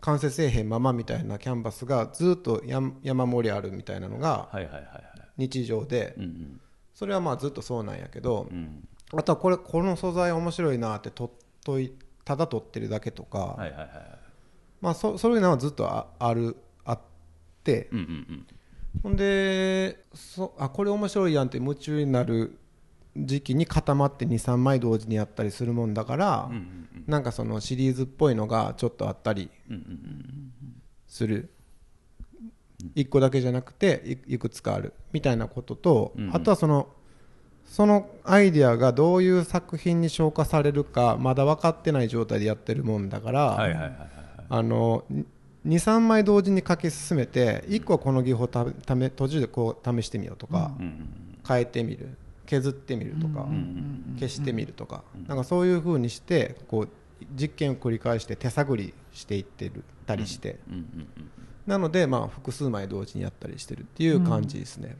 [0.00, 4.48] 完成せえへんままみたいなキャンバスがずっと山山盛りあるみたいなのが
[5.36, 6.16] 日常で
[6.94, 11.30] それはまあずっとそうなんやけどうんあとはこれこの素材面白いなってとっ
[11.64, 11.92] とい
[12.24, 13.56] ただ取ってるだけとか、
[14.80, 17.00] まあ、そそういうのはずっとああるあっ
[17.64, 17.88] て
[19.02, 22.56] ほんでそあこれ面白いやんって夢中になる
[23.16, 30.52] 時期に固まって23枚同時にやったりするもんだから、うんうんなんかそのシリーズっぽいのがちょっとあったりうんうんうん。
[31.08, 31.50] する。
[32.94, 36.36] 1個だけじゃなくていいくつかあるみたいなことと、うんうん。
[36.36, 36.88] あとはその
[37.66, 44.10] そのアイディアがどういう作品に消化されるかまだ分かってない状態でやってるもんだから、はいはいはいはい
[44.48, 45.04] あの
[45.66, 51.38] 23枚同時に書き進めて1個はこの技法たため途中でこう試してみようとか、うんうん。
[51.46, 52.16] 変えてみる
[52.50, 56.88] 削ってみるとか、ん消してみるとか、なんかそういうふうにしてこう
[57.40, 60.58] 実験を繰り返して手探りしていってるたりして、
[61.64, 64.96] なのでまあ複数枚同時にやったりしてるっていう感じですね。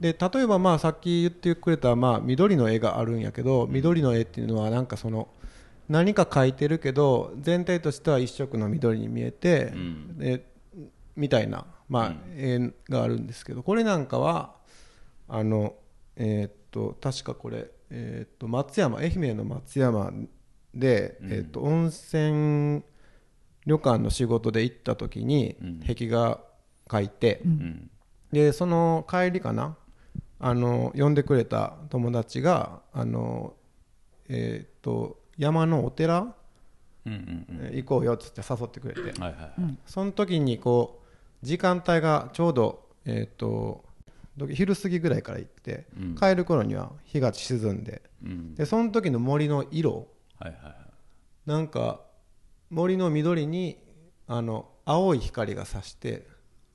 [0.00, 5.28] で例えばまあさっき言ってくれたまあ緑の絵があるんやけど緑の絵っていうのはなんかその
[5.88, 10.18] 何か描いてるけど全体としては一色の緑に見えて、うん。
[10.18, 10.44] で
[11.14, 12.14] みたいな、まあうん。
[12.36, 14.60] 絵があるんですけどこれなんかは
[15.34, 15.74] あの、
[16.16, 20.12] えーっと確かこれ、えーっと松山愛媛の松山
[20.74, 21.32] で、うん。
[21.32, 22.82] えーっと温泉
[23.64, 25.80] 旅館の仕事で行った時にうん。
[25.80, 26.40] 壁画
[26.88, 27.90] 描いて、うん。
[28.32, 29.76] でその帰りかな
[30.40, 33.54] あの呼んでくれた友達があの、
[34.28, 36.34] えーっと山のお寺、
[37.06, 37.66] うんうんうん。
[37.66, 39.78] えー行こうよっつって誘ってくれて、はいはいはい。
[39.86, 41.00] その時にこ
[41.42, 43.84] う時間帯がちょうど、えーっとど
[44.50, 46.14] 昼過ぎぐらいから行って、うん。
[46.14, 48.54] 帰る頃には日が沈んでうん。
[48.54, 50.08] でその時の森の色。
[50.38, 50.76] はいはいはい。
[51.46, 52.00] なんか
[52.70, 53.78] 森の緑に
[54.26, 56.26] あの青い光が差して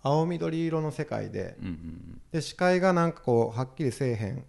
[0.04, 4.44] 青緑色の世界でうんうんで視界がなんかこうはっきりせえへん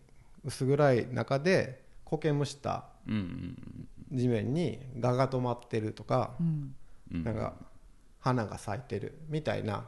[0.44, 6.75] 薄暗い中で苔むしたうんうん地面に蛾が止まってるとか、うん。
[7.12, 7.25] うん。
[7.25, 7.55] なんか
[8.21, 9.85] 花が咲いてるみたいな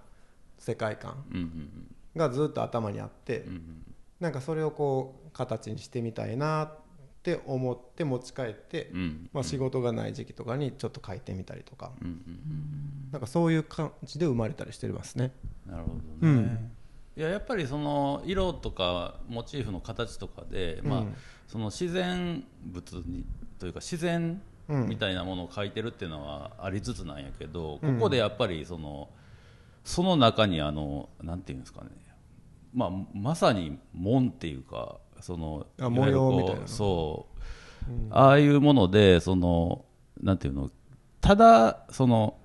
[0.59, 1.25] 世界観。
[1.31, 3.95] うんうんがずっと頭にあって、うんうん。
[4.21, 6.79] なんかそれをこう形にしてみたいなっ
[7.23, 12.23] て思って持ち帰って、うんまあ、仕事がない時期とかにちょっと書いてみたりとか、うんうん
[13.13, 15.33] なんかそういう感じで生まれたりしてますね。
[15.67, 16.71] なるほどね、うん。
[17.17, 21.15] いややっぱりその色とかモチーフの形とかで、まあうん
[21.49, 23.25] その自然物に
[23.59, 24.89] というか自然うん。
[24.89, 29.09] みたいなものを描いてるっていうのはありつつなんやけど、ここでやっぱりその
[29.83, 31.89] その中にあのなんていうんですかね、
[32.73, 36.67] まあ、まさに門っていうかその模様みたいな。
[36.67, 39.85] そう、ああいうものでその
[40.23, 40.71] なんていうの
[41.21, 42.37] ただその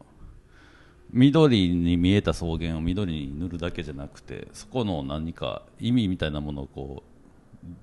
[1.12, 7.16] 緑に見えた草原を緑に塗るだけじゃなくてそこの何か意味みたいなものをこう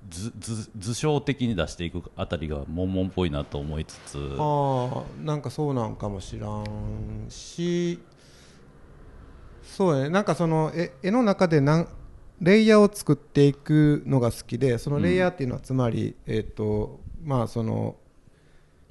[0.09, 4.35] 図図図象的に出していくあたりがモンモンっぽいなと思いつつ。
[4.37, 7.99] ああなんかそうなんかもしらんし。
[9.63, 10.09] そうやね。
[10.09, 11.87] なんかその絵絵の中でなん
[12.41, 17.95] レイヤーを作っていくのが好きでそのレイヤーっていうのはつまり、えっ、とまあその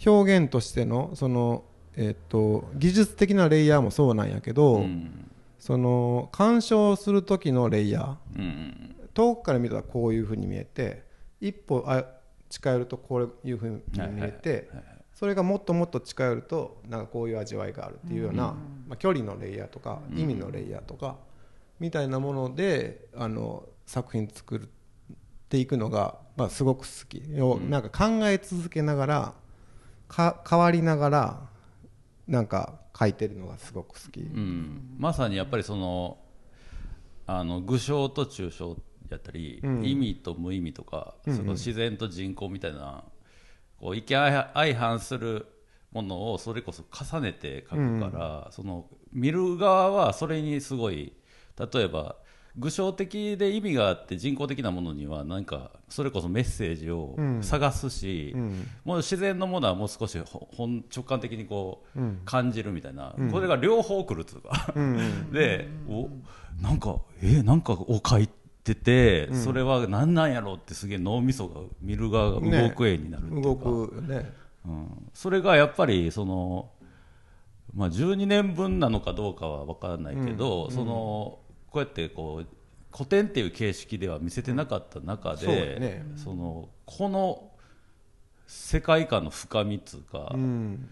[0.04, 1.64] 表現としてのその
[1.96, 5.28] えっ、と技術的なレイヤーもそうなんやけど、うん。
[5.62, 11.04] その鑑賞する時のレイヤーうんうん遠くから見たらこういうふうに見えて
[11.40, 12.04] 一歩あ
[12.48, 13.76] 近寄るとこういうふうに
[14.10, 14.68] 見えて
[15.14, 18.54] それがもっともっと近寄るとなんかこういう味わいがあるっていうような、
[18.88, 21.16] まあ、距離のレイヤーとか意味のレイヤーとか
[21.82, 24.60] みたいなものであの作品作っ
[25.48, 27.20] ていくのが、まあ、すごく好き。
[27.28, 29.34] 要なんか考え続けながら
[30.06, 31.40] か変わりながら
[32.28, 34.20] なんか書いてるのがすごく好き。
[34.20, 34.94] うん。
[34.96, 36.18] まさにやっぱりその
[37.26, 38.76] あの具象と抽象
[39.10, 39.84] やったり、うん。
[39.84, 41.38] 意味と無意味とか、うんうん。
[41.38, 43.02] その自然と人工みたいな
[43.80, 45.46] こう意見相相反する
[45.90, 51.12] ものをそれこそ重ねて書くから、その見る側はそれにすごい
[51.58, 52.16] 例えば
[52.56, 57.42] 具象的で意味があって人工的なものには何かそれこそメッセージをうん。
[57.42, 58.66] 探すし、うん。
[58.84, 62.20] もう自然のものはもう少しほ本直感的にこううん。
[62.24, 64.96] 感じるみたいな、これが両方来るというか、うん。
[64.96, 65.32] うん。
[65.32, 66.10] でお
[66.60, 68.28] なんかえなんかを書い
[68.64, 69.36] てて、うん。
[69.36, 74.30] それは何なんやろうってすげえ脳みそが見る側が動く絵になるっていう動か、くね。
[74.66, 76.70] うん、それがやっぱりその、
[77.74, 81.38] まあ、12年分なのかどうかは分からないけど、その
[81.72, 82.46] こうやってこう
[82.94, 86.04] 古典っていう形式では見せてなかった中そうやで、ね。
[86.16, 87.50] そのこの
[88.46, 90.90] 世界観の深みっつうか、うん。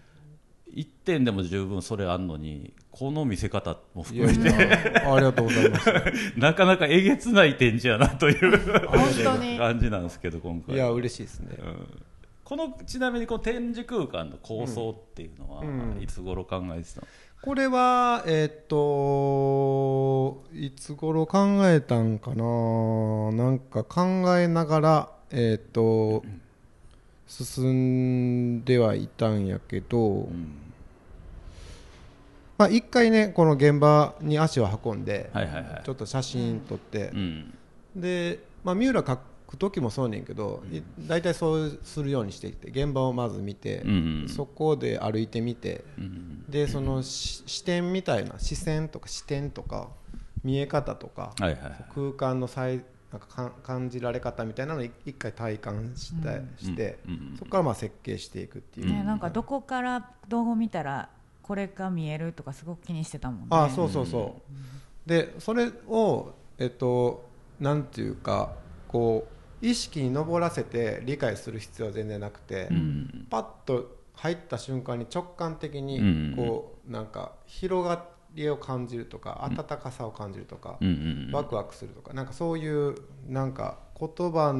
[0.73, 5.89] 一点でも十分それあんのにこの見せ方も含めてありがとうございます。
[6.37, 9.57] なかなかえげつない展示やなという本当に。
[9.59, 10.75] 感じなんですけど今回。
[10.75, 11.57] いや嬉しいですね。
[11.59, 12.03] うん。
[12.43, 16.01] このちなみにこの展示空間の構想っていうのは、うん。
[16.01, 17.07] いつ頃考えてたの、
[17.43, 22.43] これはえーっといつ頃考えたんかな？
[23.31, 24.03] なんか考
[24.37, 26.23] えながらえーっと
[27.27, 30.53] 進んではいたんやけど、うん。
[32.59, 35.81] まあ一回ねこの現場に足を運んで、はいはいはい。
[35.83, 37.57] ちょっと写真撮ってう、ん。
[37.95, 39.19] で、まあ、三浦描く
[39.57, 49.89] 時もそうねんけど、い大体そうするようにしていて現場をまず見て、うんそこで歩いてみて、うんでそのし視点みたいな視線とか視点とか
[50.43, 51.85] 見え方とか、はいはいはい。
[51.93, 61.09] 空間の際なんかかん感じられ方みたいなのを一一回体感した、して、うんうんそこからまあ設計していくっていう、ね、なんかどこから動画見たら
[61.41, 63.47] これが見えるとかすごく気にしてたもんね。
[63.51, 64.41] あそうそうそ
[65.05, 68.53] う、でそれをえっとなんていうか
[68.87, 73.27] こう意識に上らせて理解する必要は全然なくて、うん。
[73.29, 75.85] パッと入った瞬間に直感的うん。
[76.31, 80.91] にこうなんか広がりを感じるとか温かさを感じるとか、うんう
[81.29, 81.31] ん。
[81.31, 82.95] ワクワクするとかなんかそういう
[83.27, 84.53] なんか言葉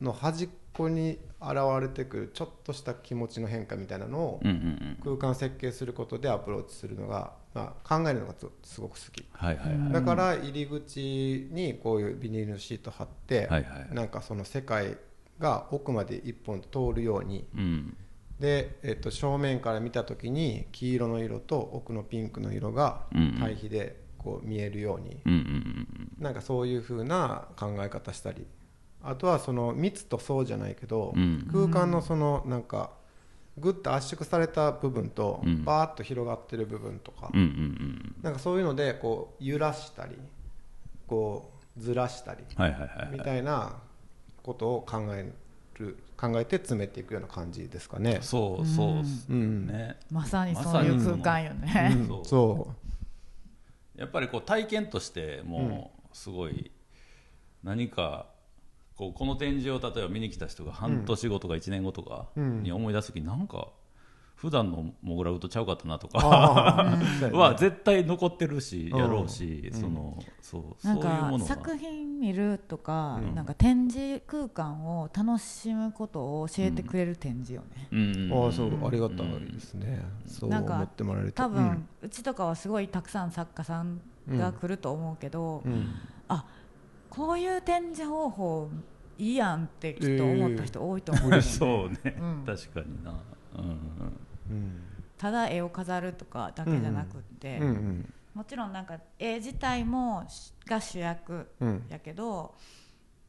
[0.00, 4.98] の端っこに現れてくるちょっとした気持ちの変化みたいなのをうんうんうん。
[5.02, 9.24] 空間設計することでアプローチするのが、まあ、考えるのがつすごく好き。
[9.32, 9.92] はいはいはい。
[9.92, 13.94] だから入り口にこういうビニールのシート貼って、はいはい。
[13.94, 14.98] なんかその世界
[15.38, 17.46] が奥まで一本通るように。
[17.54, 17.96] うん。
[18.40, 25.88] で、えっと、正面から見た時に黄色の色と奥のピンクの色がうん対比でこう見えるように、うんうん。
[26.18, 28.46] なんかそういう風な考え方したり。
[29.00, 31.48] あとはその密とそうじゃないけど、うん。
[31.52, 32.90] 空間のそのなんか
[33.58, 35.64] グッと圧縮された部分と、うん。
[35.64, 40.16] バーッと広がってる部分とか、うんうんうんなんかそういうのでこう揺らしたり
[41.06, 43.76] こうずらしたりはいはいはいみたいな
[44.42, 45.30] ことを考え
[45.78, 48.18] る考えて詰めていくような感じですかね。
[48.22, 49.66] そうそううん。
[49.66, 52.06] ねまさにそういう空間よね、うん。
[52.06, 52.24] そう。
[52.24, 52.74] そ
[53.96, 56.70] やっぱりこう体験としてもうすごい
[57.62, 58.26] 何か
[58.96, 62.62] こうこの展示を例えば見に来た人が半年後とか1年後とかうん。
[62.62, 63.68] に思い出す時なんか
[64.36, 68.98] 普段のモグラウとちゃうかったなとかは絶対残ってるしうん。
[68.98, 73.34] やろうし、そのそうなんか作品見るとか、うん。
[73.34, 78.44] なんか展示空間を楽しむことを教えてくれる展示よね、うん。
[78.44, 81.42] ああそうありがたいですね、そうなんか思ってもらえると。
[81.42, 85.72] 多分、うちとかはすごいたくさん作家さんが来ると思うけど、うん。
[85.72, 85.94] うん。
[86.28, 86.46] あ
[87.14, 88.68] こういう展示方法
[89.18, 91.36] いいやんってきっと思った人多いと思うよ。
[91.36, 92.42] ね、そうね、うん。
[92.44, 93.14] 確かにな、
[93.56, 93.64] うん
[94.50, 94.80] うん
[95.16, 102.52] ただ絵を飾るとかだけじゃなくって、うんうんもちろんなんか絵自体もしが主役うんやけど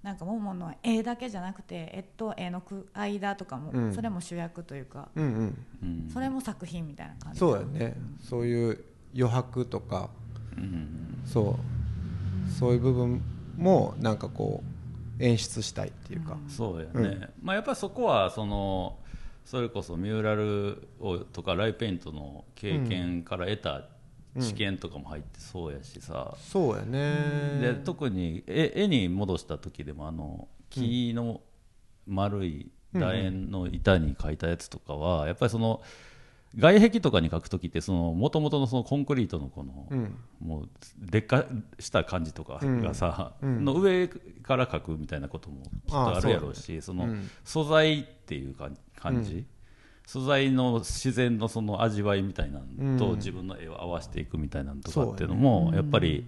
[0.02, 3.94] なんかももの絵だけじゃなくて絵と絵のく間とかも、うん。
[3.94, 5.66] それも主役というか、うんうん。
[5.84, 7.40] うんそれも作品みたいな感じ。
[7.40, 7.96] そうやね。
[8.20, 8.84] そういう
[9.16, 10.10] 余白とか。
[10.58, 11.22] うん。
[11.24, 11.58] そ
[12.48, 12.52] う。
[12.52, 13.22] そういう部分
[13.58, 14.64] もなんかこ
[15.20, 17.30] う演出したいっていうか、そうやね、うん。
[17.42, 18.98] まあやっぱりそこはその
[19.46, 23.84] それこそミューラルをとかライペイントの経験から得た
[24.40, 27.60] 知見とかも入ってそうやしさ、そうやね。
[27.62, 31.42] で特に絵絵に戻した時でもあの木の
[32.08, 35.82] 丸い楕円の板に描いたやつとかはやっぱりその
[36.58, 40.16] 外壁とかに描く時ってもともとのそのコンクリートのこの、うん。
[40.40, 40.70] もう
[41.12, 41.46] 劣化
[41.80, 47.30] した感じとかがさ、の上から描くみたいなこともきっとあるやろうしそのうん。
[47.44, 49.46] 素材っていうか感じ、
[50.06, 53.16] 素材の自然のその味わいみたいなのとうん。
[53.18, 56.26] 自分の絵を合わせていくみたいなのとかっていうのもやっぱり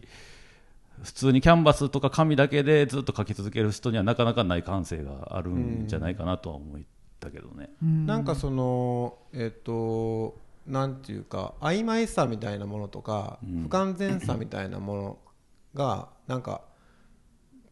[1.03, 6.81] 普通にキャンバスとか紙だけでずっと描き続ける人にはなかなかない感性があるんじゃないかなとは思っ
[7.19, 7.69] たけどね。
[7.81, 8.05] うん。
[8.05, 13.63] なんかそのえっ、となんていうか曖昧さみたいなものとか、うん。
[13.63, 15.17] 不完全さみたいなもの
[15.73, 16.61] がなんか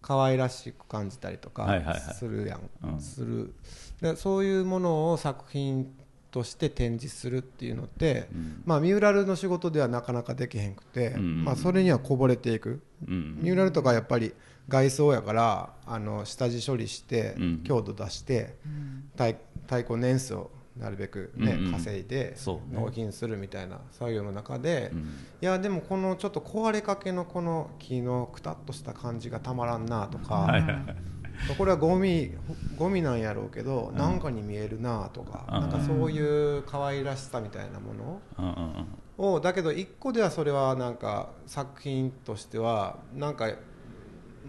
[0.01, 1.99] 可愛らしく感じたりとかはいはいはい。
[1.99, 2.99] するやん、うん。
[2.99, 3.53] する。
[4.01, 5.91] でそういうものを作品
[6.35, 8.61] として展示するっていうのって、うん。
[8.65, 12.81] まあ、ミューラルの仕事ではなかなかできへんくて、うんまあ、それにはこぼれていく。
[13.07, 14.33] うんミューラルとかやっぱり
[14.67, 19.09] 外装やからあの下地処理してうん強度出してうん。
[19.15, 22.35] 太太鼓年数をなるべく、ねうんうん稼いで
[22.73, 24.99] 納品するみたいな作業の中で、うん。
[24.99, 25.03] い
[25.39, 31.14] やでもこのちょっと壊れかけのこの木のくたっとした感じがたまらんなとか、はいはいはい
[31.57, 32.31] これはゴミ
[32.77, 35.61] ゴミなんやろうけど、なんかに見えるなとか、うん。
[35.61, 38.21] なんかそういう可愛らしさみたいなもの？
[38.37, 38.85] うん
[39.17, 43.49] をだけど一個ではそれはなんか作品としてはなんか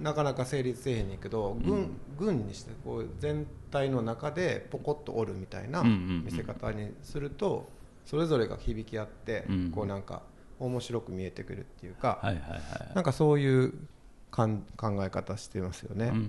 [0.02, 7.68] なかなか成立せえへんねんけど、群群にしてこう全体の中でポコッと折るみたいな見せ方にすると
[8.04, 9.70] それぞれが響き合って、うん。
[9.70, 10.22] こうなんか
[10.58, 12.60] 面白く見えてくるっていうか、はいはいはい。
[12.94, 13.72] なんかそういう
[14.36, 16.08] かん考え方してますよね。
[16.08, 16.20] うんうんう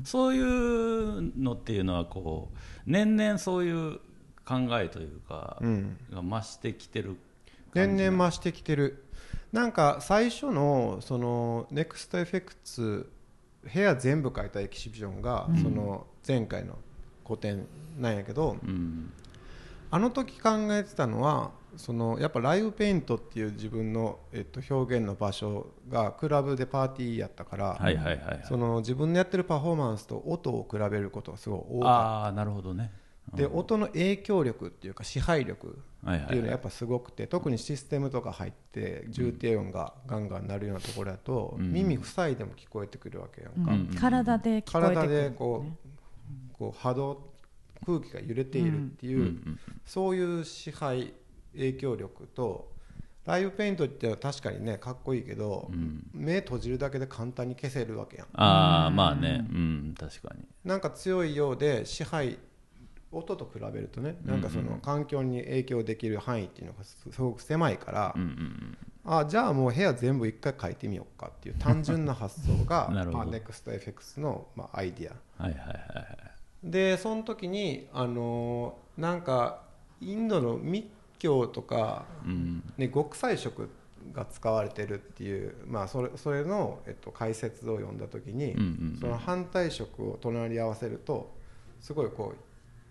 [0.00, 0.02] ん。
[0.04, 3.98] そういうのっていうのはこう年々そういう
[4.46, 5.98] 考えというか、うん。
[6.10, 7.16] が増してきてる
[7.74, 9.04] 年々増してきてる。
[9.52, 13.06] なんか最初のその NEXTFX
[13.74, 15.62] 部屋全部描いたエキシビジョンが、うん。
[15.62, 16.78] その前回の
[17.24, 17.66] 個展
[17.98, 19.12] なんやけどうん。
[19.90, 28.44] あの時考えてたのはそのやっぱライブペイントっていう自分の、えっと、表現の場所がクラブでパーティーやったから、はいはいはいはい。
[28.48, 32.90] その自分のやってるパフォーマンスと音を比べることがすごい多かっああなるほどね。
[33.30, 41.72] たで音の影響力っていうか支配力っていうのはやっぱすごくて特にシステムとか入って重低音がガンガン鳴るようなところだと、うん。
[41.72, 47.28] 耳塞いでも聞こえてくるわけやんか、うん体で聞こえてく体る、でこうこう波動
[47.84, 49.60] 空気が揺れているっていう、うんうん。
[49.84, 51.12] そういう支配
[51.54, 52.70] 影響力と
[53.24, 56.02] ライブペイントって確かにねかっこいいけど、うん。
[56.14, 58.26] 目閉じるだけで簡単に消せるわけやん。
[58.32, 59.46] ああまあね。
[59.50, 60.44] うん確かに。
[60.64, 62.38] なんか強いようで支配
[63.12, 68.78] 音と比べるとねなんかその環境に影響できる範囲っていうのがすすごく狭いから、うんうん
[69.10, 73.18] あじゃあもう部屋全部一回変えてみようかっていう 単純な発想が なるほど。
[73.18, 75.42] まあ、NEXTFX の、まあ、アイディア。
[75.42, 76.18] はいはいはいはい
[76.62, 79.62] でその時にあのーなんか
[80.00, 80.86] インドの密
[81.18, 82.62] 教とか、うん。
[82.76, 83.68] ね、極彩色
[84.12, 88.98] が使われてるっていう、まあ、それそれの、えっと、解説を読んだ時に、うんうんうん。
[89.00, 91.34] その反対色を隣り合わせると
[91.80, 92.34] すごいこ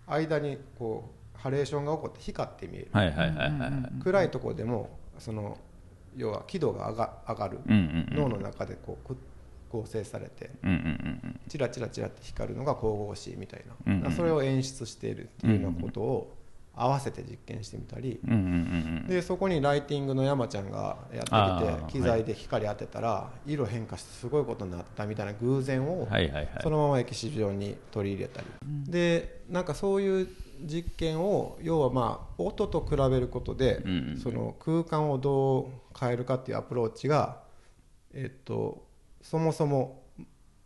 [0.06, 4.02] う間にこうハレーションが起こって光って見える、はいはいはいはいはい。
[4.02, 5.58] 暗いところでもその
[6.16, 9.16] 要は輝度が上が上がる、うんうんうん脳の中でこうく
[9.70, 10.78] 構成されてうんうんう
[11.26, 14.12] んチラチラチラって光るのが神々しいみたいな、うんうん。
[14.12, 16.37] それを演出しているっていうようなことを
[16.78, 18.20] 合わせて実験してみたり、
[19.08, 26.08] でそこにライティングの山ちゃんがやってきて機材で光当てたら色変化してすごいことになったみたいな偶然を
[26.62, 28.46] そのままエキシビジョンに取り入れたり、
[28.86, 30.28] でなんかそういう
[30.60, 33.82] 実験を要はまあ音と比べることで、
[34.22, 37.40] その空間をどう変えるかっていうアプローチが、
[38.14, 38.86] えっと、
[39.22, 40.02] そもそも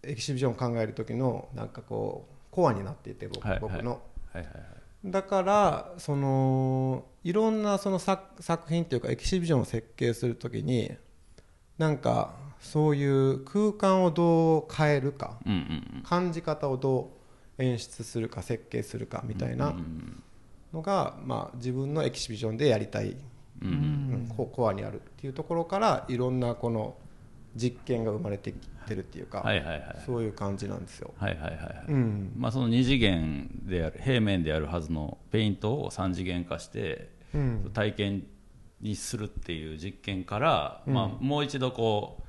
[0.02, 4.02] エキシビジョンを考える時のなんかこうコアになっていて僕,、僕の。
[4.32, 10.92] はいはいはいだからそのいろんなその作作品というかエキシビジョンを設計するときに
[11.78, 15.54] なんかそういう空間をどう変えるかうんう
[15.98, 17.10] ん感じ方をど
[17.58, 20.22] う演出するか設計するかみたいなうん
[20.72, 23.16] のが、まあ、自分のエキシビジョンでやりたい、
[23.62, 23.76] うんうんう
[24.24, 24.34] ん。
[24.36, 26.96] ココアにあるっていうところからいろんなこの
[27.54, 30.02] 実験が生まれてきてるっていうか、はいはいはい。
[30.04, 31.12] そういう感じなんですよ。
[31.16, 31.84] はいはいはいはい。
[31.88, 32.32] うん。
[32.36, 37.70] まあ、その2次元である平面であるはずのペイントを3次元化してうん。
[37.72, 38.26] 体験
[38.80, 42.22] にするっていう実験から、まあ、もう一度こ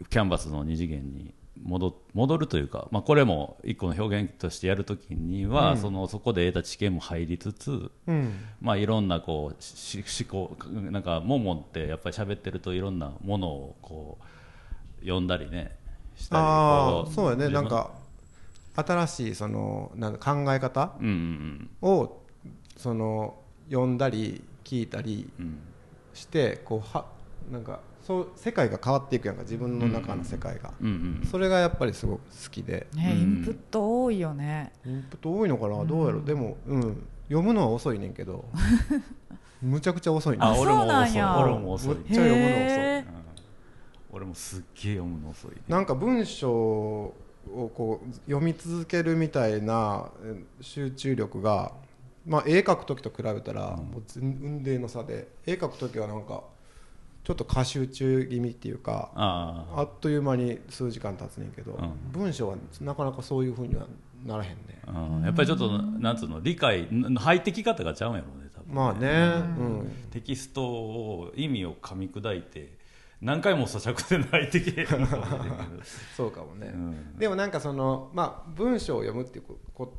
[0.00, 8.34] うキャンバスの2次元に戻戻るというか、まあ、これも一個の表現としてやるときには、そのそこで得た知見も入りつつ、うん。
[8.60, 10.56] まあ、いろんなこうし思考
[10.90, 15.76] なんかモンモンってやっぱり喋ってるといろんなものをこう読んだりね
[16.16, 17.48] したりあそうやね。
[17.48, 17.92] なんか
[18.74, 22.22] 新しいそのなんか考え方うんうんを
[22.76, 23.38] その
[23.68, 25.58] 読んだり聞いたりうんうん。
[26.16, 27.04] してこうは
[27.52, 29.42] なんかそう世界が変わっていくやんか。
[29.42, 30.90] 自分の中の世界が、うんう
[31.24, 32.86] んそれがやっぱりすごく好きで。
[32.94, 33.20] ね、うん。
[33.20, 34.72] インプット多いよね。
[34.86, 35.84] インプット多いのかな？
[35.84, 36.20] どうやろ？
[36.20, 38.44] うでも、うん、読むのは遅いねんけど。
[39.60, 40.44] むちゃくちゃ遅いねん。
[40.44, 41.38] あ俺もそうなんや。
[41.40, 41.94] 俺も遅い。
[41.96, 42.98] むっちゃ読むの遅い。
[42.98, 43.04] うん。
[44.12, 45.50] 俺もすっげえ読むの遅い。
[45.50, 47.14] ねなんか文章を
[47.46, 51.72] こう読み続けるみたいなえ集中力が、
[52.24, 55.26] まあ、絵描く時と比べたらもう全雲泥の差で。
[55.44, 56.44] 絵描く時はなんか
[57.26, 61.90] ちょっと過集中気味っていうかあっという間に数時間経つねんけど、うん。
[62.12, 63.88] 文章はなかなかそういうふうには
[64.24, 64.56] ならへんね。
[64.86, 65.24] うん。
[65.24, 69.08] やっぱりちょっとなんつうの理解ん入ってき方がちゃうんやろうね多分まあね。
[69.58, 69.92] うん。
[70.12, 72.78] テキストを意味を噛み砕いて
[73.20, 75.42] 何回も咀嚼でないといけないかもしれないけど
[76.16, 77.18] そうかもね、うん。
[77.18, 79.92] でもなんかそのまあ文章を読むっていうこ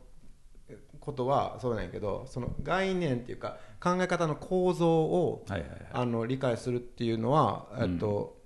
[1.08, 5.80] こことはそうなんやけどその概念っていうか考え方の構造をはいはいはい。
[5.94, 8.38] あの理解するっていうのは、えっと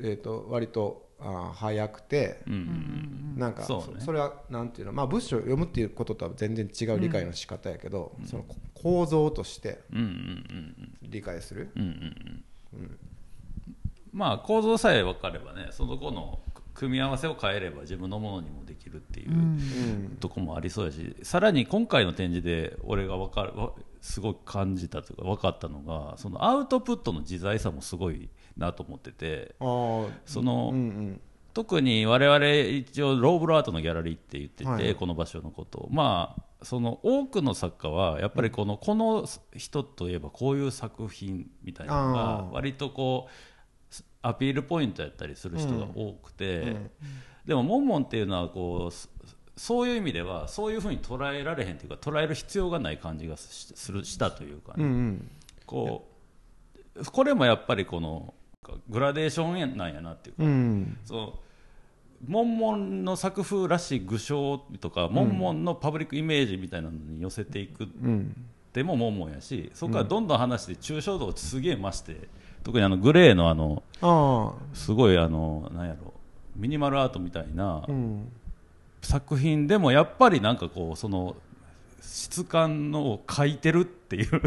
[0.00, 4.00] えっと割とあ早くて、うんうんなんかそうね。
[4.00, 12.80] そそれはなんていうのまあ文章を読むっていうこととは全然違う理解の仕方やけど、そのこ構造としてうんうんうん理解する、うんうんうん。
[12.80, 12.98] うん。
[14.12, 16.40] まあ構造さえ分かればねその子の
[16.76, 20.16] 組み合わせを変えれば自分のものにもできるっていう、うん。
[20.20, 23.72] とこもありそうやしさらに今回の展示で俺が分かるわ
[24.02, 31.20] すごく感じたというか分かったのがそのアウトプットの自在さもすごいなと思っててその、うんうん。
[31.54, 34.94] 特に我々一応ローブルアートのギャラリーって言ってて、はい。
[34.94, 35.88] この場所のことを。
[35.90, 43.32] まあその多くの作家はやっぱりこの,、この人といえばこういう作品みたいなのが割とこう
[44.26, 46.90] アピールポイントやったりする人が多くて、うん。
[47.46, 49.08] でもモンモンっていうのはこうそ
[49.56, 55.30] そういう意味ではそういうふうに捉えられへんというか捉える必要がない感じがしするしたというかね、うんうん。
[55.64, 56.08] こ
[56.96, 58.34] うこれもやっぱりこの
[58.88, 60.98] グラデーションなんやなっていうか、うん。
[61.04, 68.46] そうモンモンの作風らしい具象とか、モンモンのパブリックイメージみたいなのに寄せていくっうん
[68.76, 72.28] てもモンモンやしそこからどんどん話して抽象度をすげえ増して
[72.66, 76.12] 特にあのグレーのあのあすごいあのなんやろ
[76.56, 78.28] ミニマルアートみたいなあうん。
[79.02, 81.36] 作品でもやっぱりなんかこうその
[82.00, 84.40] 質感のを描いてるっていう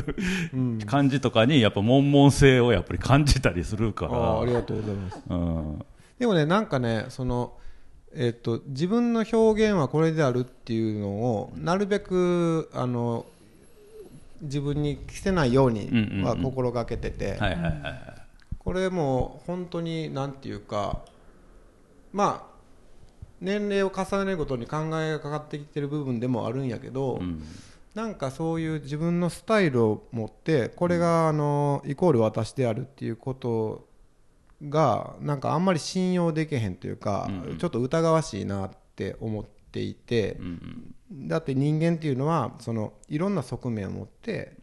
[0.54, 0.80] うん。
[0.86, 4.10] 感じとかにやっぱ悶々性をやっぱり感じたりするかあ
[4.40, 4.60] あありら。
[4.60, 5.22] がとうございます。
[5.30, 5.86] うん。
[6.20, 7.54] でもねなんかねその
[8.14, 13.26] えっと自分の表現はこれであるっていうのをなるべくあの
[14.42, 15.90] 自分に着せないように
[16.24, 17.38] は心がけてて、
[18.58, 21.00] これも本当になんていうか
[22.14, 22.50] まあ
[23.42, 27.44] 年齢を重ねるごとに考えがかかってきてる部分でもあるんやけど、うん。
[27.96, 33.88] なんかそういう自分のスタイルを持ってこれがあのイコール私であるっていうこと
[34.70, 37.58] がなんかあんまり信用できへんというか、うんうん。
[37.58, 44.54] ちょっと疑わしいなって思っていてう、んだって人間っていうのはそのいろんな側面を持って、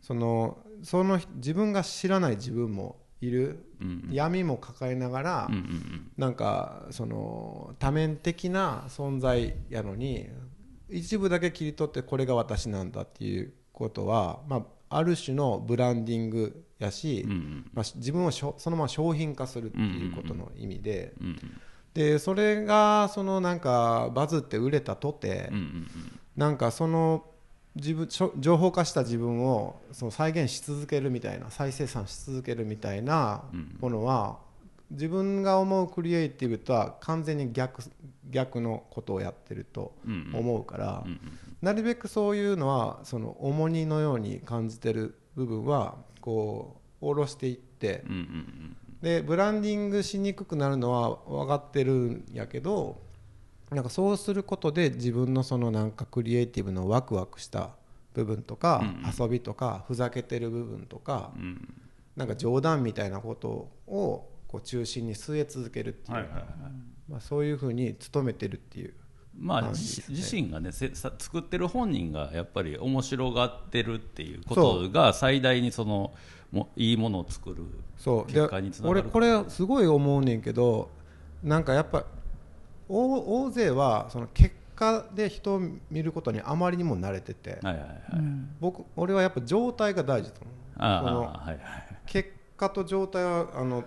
[0.00, 10.28] そのその自分が知らない自分もいる、うん闇も抱えながら、うんうんなんかその多面的な存在やのに
[10.88, 14.56] 一部だけ切り取ってこれが私なんだっていうことは、ま
[14.88, 17.70] あ、ある種のブランディングやし、うんうん。
[17.72, 21.60] まあ、自分をそのまま商品化するっていうことの意味で、うん
[21.94, 25.88] でそれがそのなんかバズって売れたとて、うんうん
[26.38, 27.24] なんかその
[27.74, 28.08] 自分
[28.38, 33.42] 情報化した自分をその再現し続けるみたいな再生産し続けるみたいな
[33.80, 34.38] ものは、
[34.90, 37.82] 自分が思うクリエイティブとは完全に逆
[38.30, 39.94] 逆のことをやってると
[40.32, 41.04] 思うから、
[41.60, 53.00] なるべくそういうのはその重荷のように感じてる部分はこう下ろしていって、うんうんでブランディングしにくくなるのは分かってるんやけど
[53.70, 57.70] なんかそうすることで自分のそのなんかクリエイティブのワクワクした
[58.14, 58.82] 部分とか、
[59.16, 66.26] 遊びとかふざけてる部分とか、うなんか冗談みたいなことをこう中心に据え続けるっていう、
[67.08, 68.94] まあ、そういうふうに努めてるっていう
[69.40, 70.02] まあ、自
[70.34, 76.12] 身がね作ってる本人がやっぱり面白がってるっていうことが最大にその
[76.52, 77.56] もいいものを作る
[77.96, 78.32] そう。
[78.32, 79.00] で結果につながる。
[79.00, 80.90] 俺これすごい思うねんけど
[81.42, 82.04] なんかやっぱ
[82.88, 87.90] 大大勢はその結果で人を見ることにあまりにも慣れてて、はいはいはい、
[88.60, 90.54] 僕俺はやっぱ状態が大事だと思う。
[90.78, 91.58] ああそのはいはい
[92.06, 93.84] 結果と状態はあの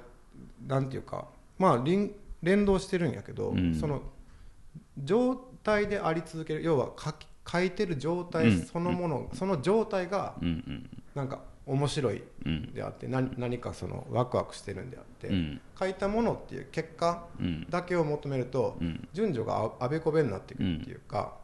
[0.68, 2.12] なんていうかまあ連
[2.44, 3.76] 連動してるんやけど、うん。
[3.76, 4.02] その
[4.98, 6.64] 状態であり続ける。
[6.64, 10.90] 要は書き書いてる状態そのもの、その状態がうんうん。
[11.16, 11.42] なんか
[11.72, 12.74] 面白いうん。
[12.74, 15.62] であって何何かそのワクワクしてるんであって、うん。
[15.80, 17.66] 書いたものっていう結果うん。
[17.70, 19.08] だけを求めると、うん。
[19.14, 21.36] 順序がああべこべになってくるっていうか、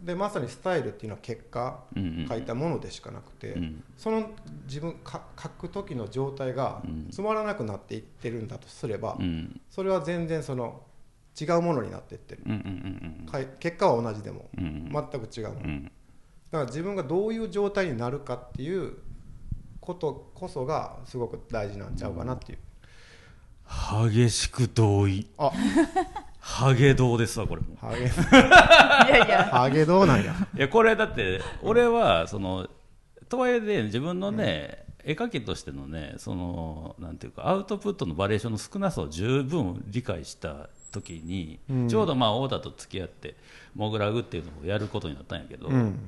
[0.00, 1.84] でまさにスタイルっていうのは結果、
[2.28, 3.84] 書いたものでしかなくて、うん。
[3.96, 4.30] その
[4.66, 7.08] 自分か書く時の状態がうん。
[7.10, 9.60] つまらなくなっていってるんだとすれば、うん。
[9.70, 10.82] それは全然その
[11.40, 12.42] 違うものになっていってる、
[13.60, 15.90] 結果は同じでも、うん全く違うもの、だか
[16.50, 18.94] ら自分がどういう状態になるかっていう
[19.88, 22.58] ことこそがすごく大事なんちゃうかなっていう、
[24.10, 25.26] 激しく同意。
[25.38, 25.50] あ。
[26.38, 27.62] ハゲ道ですわこれ。
[27.62, 28.00] もハゲ。
[28.00, 29.44] いやいや。
[29.44, 30.34] ハゲどうなんや。
[30.54, 32.68] いやこれだって俺はその
[33.30, 41.88] とはいえね自分のね、絵描きとしてのねそのなんていうかアウトプットのバリエーションの少なさを十分理解した時に、うん。
[41.88, 43.36] ちょうどまあ太田と付き合って
[43.74, 45.98] モグラグっていうのをやることになったんやけど、うん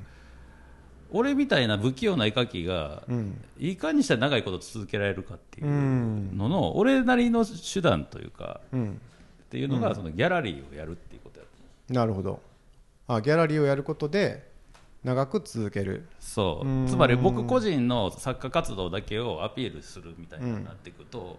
[1.12, 3.40] 俺みたいな不器用な絵描きが、うん。
[3.58, 6.36] いかにしたら長いこと続けられるかっていううん。
[6.36, 9.00] のの、俺なりの手段というかうん。
[9.44, 11.46] っていうのが、そのギャラリーをやるっていうことや
[11.88, 12.40] なるほど。
[13.08, 14.48] あギャラリーをやることで
[15.02, 16.06] 長く続ける。
[16.20, 16.68] そう。
[16.68, 16.86] うん。
[16.86, 21.38] つまり僕個人の作家活動だけをアピールするみたいになっていくと、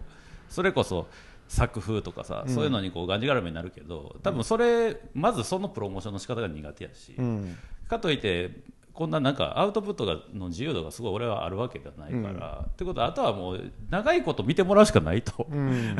[0.50, 1.06] それこそ
[1.48, 7.56] 作風とかさ、そういうのにこうがんじがらめになるけど多分それまずそのプロモーションの仕方が苦手やし、うん。
[7.88, 8.50] かといって
[8.94, 15.96] こんななんかアウトプットがの自由度がすごい俺はあるわけではないから、ってことはあとはもう長いこと見てもらうしかないと、うん。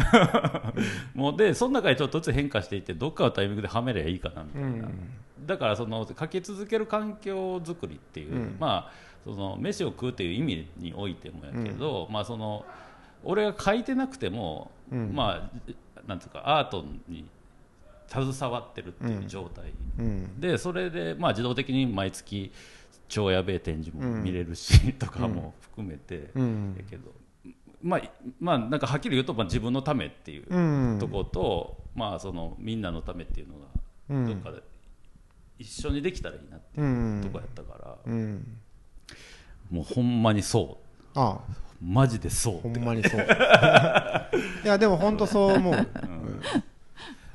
[1.14, 5.10] もうでその中でちょっとずつ変化していってどっかのタイミングではめりゃいいかなみたいな、うん。
[5.46, 8.56] だからその書き続ける環境づくりっていう、うん。
[8.60, 8.92] まあ
[9.24, 12.66] その飯を食うっていう意味においてもやけど、まあその
[13.24, 15.14] 俺が書いてなくても、うん。
[15.14, 15.72] まあ
[16.06, 17.24] なんていうかアートに
[18.08, 20.40] 携わってるっていう状態、うん。
[20.40, 22.52] でそれでまあ自動的に毎月
[23.12, 26.74] 超やべえ展示も見れるし、とかも含めて、うん。
[26.78, 27.12] やけど。
[27.82, 28.00] まあ
[28.40, 30.98] まあなんかはっきり言うと、まあ、自分のためっていううん。
[30.98, 33.54] とこと、まあそのみんなのためっていうの
[34.08, 34.24] うん。
[34.24, 34.62] がどっかで
[35.58, 37.20] 一緒にできたらいいなってういうん。
[37.22, 38.56] とこやったから、うん。
[39.70, 41.08] もうほんまにそう。
[41.14, 41.38] あ
[41.84, 43.20] マジでそうほんまにそう。
[43.20, 45.88] いやでも本当そう思う、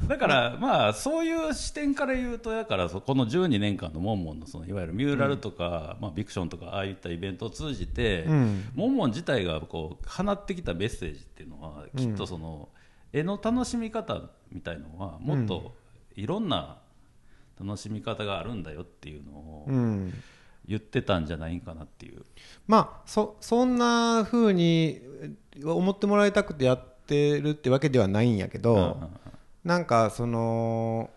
[0.06, 8.66] だからまあそういう視点から言うとだからそこの12年間のモンモンのそのいわゆるミューラルとか、まあ、ビクションとかああいったイベントを通じて、うん。
[8.76, 12.70] モンモン自体がこう放ってきたメッセージっていうのはきっとその
[13.12, 14.22] 絵の楽しみ方
[14.52, 15.74] みたいのはもっと
[16.16, 16.78] いろんな
[17.60, 20.14] 楽しみ方があるんだよっていうのをうん。
[20.68, 22.26] 言ってたんじゃないかなっていう。
[22.68, 25.00] まあそそんな風に
[25.64, 29.10] 思ってもらいたくてやってるってわけではないんやけど、うんうん
[29.68, 31.10] なんかその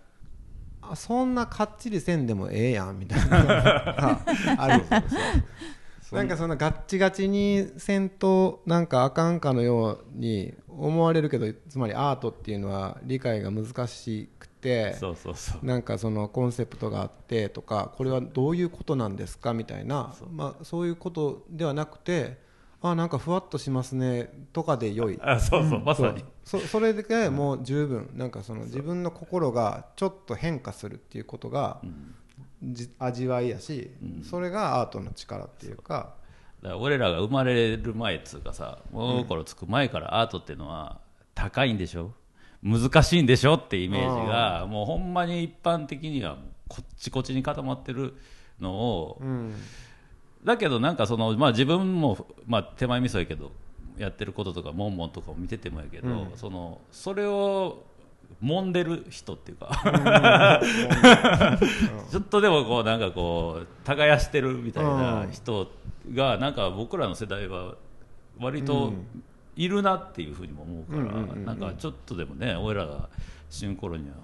[0.82, 4.20] あそんなかっちりせんでもええやんみたいな。
[4.59, 6.18] あるんですよ。
[6.18, 15.64] なんかそんなガッチガチにせんとなんかあかんかのように思われるけどつまりアートっていうのは理解が難しくてそうそうそう。
[15.64, 22.49] なんかそのコンセプトがあってとかこれはどういうことなんですかみたいなまあ、そういうことではなくて
[22.82, 25.18] あなんかふわっとしますねとかで良い。
[25.22, 26.24] あそうそう、まさに。
[26.44, 31.80] そそれでもう十分なんかその自分の心がちょっと変化するっていうことが
[32.62, 33.90] じ味わいやし、
[34.22, 36.14] それがアートの力っていうか。
[36.62, 41.00] だから俺らが生まれる前っつうかさ物心つく前からアートっていうのは
[41.34, 42.12] 高いんでしょ？
[42.62, 46.36] 難しいんでしょってイメージがもうほんまに一般的には
[46.68, 48.14] こっちこっちに固まってる
[48.58, 49.54] のを、うん
[50.45, 53.53] だけどなんかその、まあ、自分も、まあ、手前味噌やけど
[53.99, 56.32] やってることとかモンモンとかを見ててもやけど、うん。
[56.36, 57.84] そのそれを
[58.43, 60.62] 揉んでる人っていうか
[62.11, 65.70] ちょっとでもこうなんかこう耕してるみたいな人
[66.14, 67.74] がなんか僕らの世代は
[68.38, 68.93] 割と
[69.57, 73.11] いるなっていうふうにも思うから、なんかちょっとでもね俺らが
[73.51, 74.14] 死ぬ頃には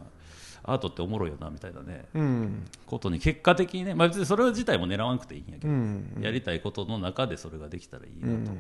[0.66, 2.66] アートっておもろいよなみたいなねうん。
[2.86, 6.18] ことに結果的にね、まあ、別にそれ自体も狙わなくていいんやけうど、ん。
[6.20, 8.52] やりたいことの中でそれができたらいいなと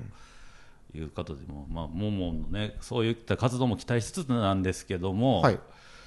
[0.96, 5.58] いうことでも、まあ、もものねそういった活動も期待しつつなんですけども、はい。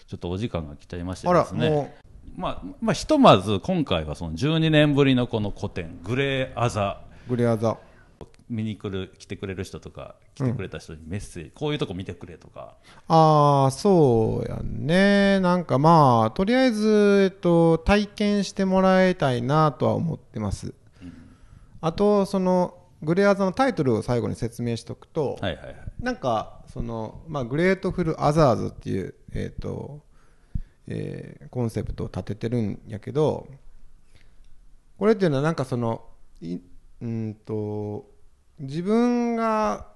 [0.08, 1.70] ちょっとお時間が来ちゃいましてですね。
[1.70, 1.94] も
[2.36, 7.02] まあまあ、ひとまず今回はその12年ぶりのこの個展「グレーアザ。
[7.28, 7.78] うグレアザ」
[8.50, 12.76] 見に来る来てくれる人とか来てくれた人にメッセージ、こういうとこ見てくれとか。
[13.08, 15.40] ああそうやんね。
[15.40, 20.74] なんかまあとりあえず、えっと、体験してもらいたいなとは思ってます、
[21.82, 25.76] あとそのグレアザのタイトルを最後に説明しておくと、はいはいはい。
[26.02, 30.02] なんかその、まあ、 Grateful Others っていう、えーと
[30.88, 33.48] えーコンセプトを立ててるんやけど
[34.98, 36.04] これっていうのはなんかその
[36.42, 36.60] い
[37.02, 38.10] うんと
[38.60, 39.88] 自分が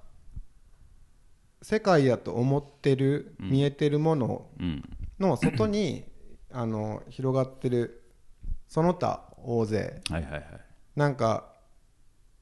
[1.61, 4.83] 世界やと思ってる、見えてるものうん。
[5.19, 6.05] の外に
[6.51, 8.03] あの広がってる
[8.67, 10.01] その他大勢。
[10.09, 10.43] はいはいはい。
[10.95, 11.53] なんか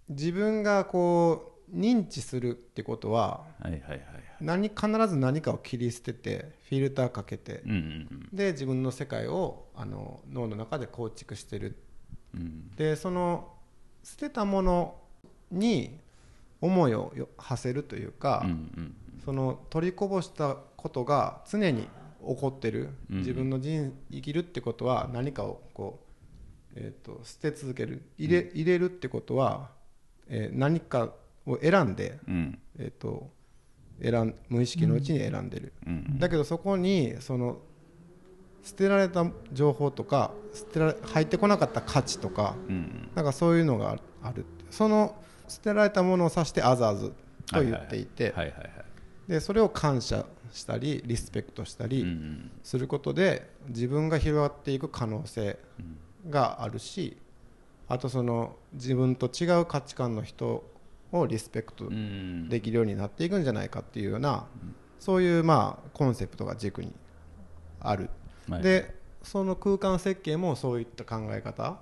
[0.09, 4.01] 自分がこう認知するってことははいはいはい
[4.41, 8.29] 何必ず何かを切り捨ててフィルターかけてうんうん。
[8.33, 11.77] で自分の世界をあの脳の中で構築してる。
[12.33, 12.71] うん。
[12.75, 13.53] でその
[14.03, 14.95] 捨てたもの
[15.51, 15.99] に
[16.61, 18.45] 思いをよ馳せるというか、
[19.25, 21.87] その取りこぼしたことが常に起
[22.19, 25.99] こってる、うん自分の人生きるってことは何かをこ
[26.75, 28.03] う、えー、と捨て続ける。
[28.17, 29.71] 入れ,、入れるってことは、
[30.27, 31.13] えー何か
[31.45, 32.59] を選んで、うん。
[32.77, 33.29] えー、と
[34.01, 36.19] 選ん無意識のうちに選んでる、うん。
[36.19, 37.59] だけどそこにその
[38.63, 43.09] 捨てられた情報とか捨てられ入ってこなかった価値とかうん。
[43.15, 44.45] なんかそういうのがある。
[44.69, 45.15] その
[45.51, 47.13] 捨てられたものを指してアザーズ
[47.51, 48.33] と言っていて、
[49.27, 55.57] でそれを感謝したりリスペクトしたりんすることで自分が広がっていく可能性
[56.29, 57.17] があるし
[57.87, 60.63] あとその自分と違う価値観の人
[61.11, 62.49] をリスペクトうん。
[62.49, 64.45] できるようになっていくんじゃないかっていうような
[64.99, 66.93] そういうまあコンセプトが軸に
[67.79, 68.09] ある。
[68.49, 71.77] はいでその空間設計もそういった考え方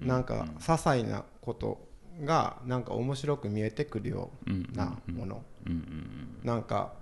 [0.00, 1.86] なんか些細なこと
[2.24, 5.42] がなんか面白く見えてくるようなもの。
[5.66, 6.94] うんうんなんか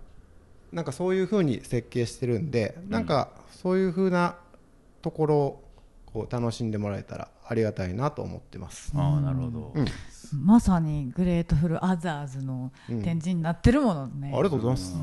[0.72, 4.36] なんかそういうふうに設計してるんで、なんかそういうふうな
[5.00, 5.64] ところを
[6.04, 8.92] こう楽しんでもらえたらありがたいなと思ってます。
[8.94, 9.86] ああなるほど、うん。
[10.44, 14.92] まさに Grateful Others のうん展示になってるものね、ありがとうございます。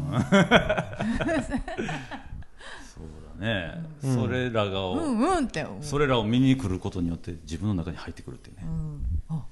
[2.96, 3.08] そう
[3.40, 4.16] だね、うん。
[4.16, 8.64] それらが、うんうんってそれらを見に来ることによって自分の中に入ってくるっていうね。
[8.64, 9.46] う、ん、あ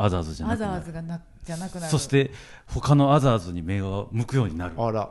[0.00, 0.72] アザーズじゃなアくなる。
[0.72, 1.90] ザーズがなじゃなくなる。
[1.90, 2.30] そして
[2.66, 4.74] 他のアザーズに目が向くようになる。
[4.78, 5.10] あら、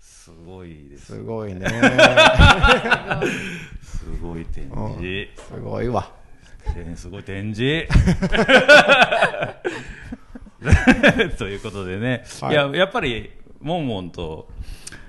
[0.00, 1.66] すごいですすごいね。
[3.82, 6.12] すごい展示、すごいわ。
[6.76, 7.88] えーすごい展示。
[11.38, 12.52] ということでね、はい。
[12.52, 14.48] い、ややっぱりモンモンと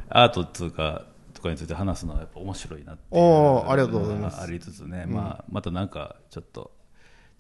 [0.08, 4.42] アートっていうかとかについて話すのはやっぱ面白いなっていうおーありがとうございます。
[4.42, 6.72] ありつつね、まあ、またなんかちょっと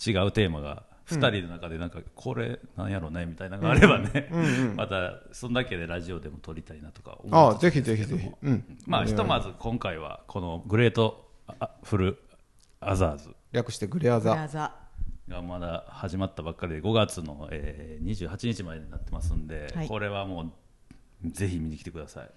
[0.05, 4.30] 違うテーマが2人の中でなんかこれなんやろうねみたいなのがあればね、
[4.76, 8.30] またそんだけでラジオでも撮りたいなとか思あぜひぜひぜひ。
[8.43, 8.78] うん。
[8.86, 12.18] まあひとまず今回はこのグレートあフル
[12.80, 13.36] アザーズ。
[13.51, 14.47] 略してグレアザ。
[14.47, 14.76] ザ
[15.28, 19.88] がまだ始まったばっかりで5月の、えー、28日までになってますんで、はい。
[19.88, 20.43] これはも
[21.24, 22.30] うぜひ見に来てください。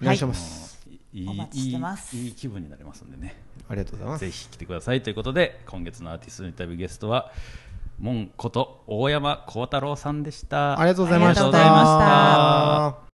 [0.00, 0.78] お願いします。
[1.12, 2.16] いいお待ちしてます。
[2.16, 3.34] いいいい気分になりますんでね。
[3.68, 4.20] ありがとうございます。
[4.24, 5.02] ぜひ来てください。
[5.02, 7.32] ということで今月のアーティストインタビューゲストは
[7.98, 10.78] モンこと大山幸太郎さんでした。
[10.78, 13.08] ありがとうございました。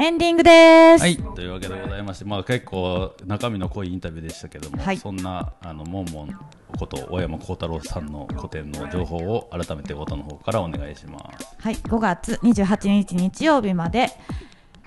[0.00, 4.96] エンディングです、はい、というわけでございまして、まあ、結構中身の濃いインタビューでしたけども、はい。
[4.96, 6.38] そんなあのモンモン
[6.78, 11.56] こと大山幸太郎さんの個展の情報を改めて太田の方からお願いします。
[11.58, 14.10] はい、5月28日日曜日まで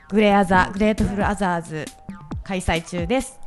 [0.09, 1.85] グレアザグレートフルアザーズ
[2.43, 3.40] 開催中です、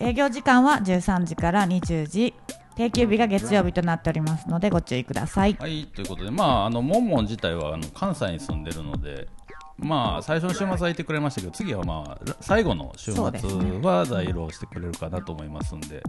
[0.00, 2.34] 営業時間は13時から20時。
[2.76, 5.54] 定休日が月曜日となっておりますのでご注意ください。
[5.60, 9.28] はい、ということで、まあ、あのモンモン自体はあの関西に住んでるので、
[9.76, 13.22] まあ最初の週末はいてくれましたけど次はまあ最後の週末
[13.82, 16.02] は在廊してくれるかなと思いますんで、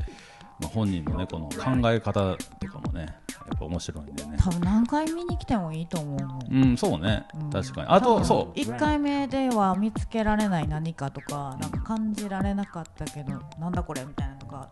[0.61, 3.07] まあ、本人のねこの考え方とかもねや
[3.55, 4.37] っぱ面白いんでね。
[4.39, 7.49] 多分何回見に来てもいいと思うのうんそうね、うん。
[7.49, 7.87] 確かに。
[7.87, 8.57] あとそう。
[8.57, 14.69] 1回目では見つけられない何かとかなんか感じられなかったけどなんだこれみたいなのとか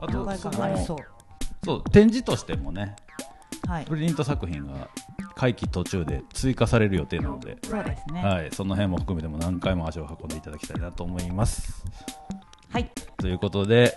[0.00, 0.98] あ何回とそのかありそう。
[1.64, 2.96] そう展示としてもね
[3.66, 3.84] はい。
[3.84, 4.88] プリント作品が
[5.34, 8.22] 会期途中で追加される予定なので、そうですね。
[8.22, 11.84] はい、その辺も含めても何回も足を運んでいただきたいなと思います。
[12.68, 12.90] はい。
[13.16, 13.96] ということで、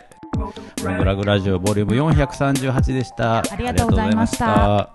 [0.97, 3.39] グラグラジオボリューム438でした。
[3.39, 4.89] ありがとうございました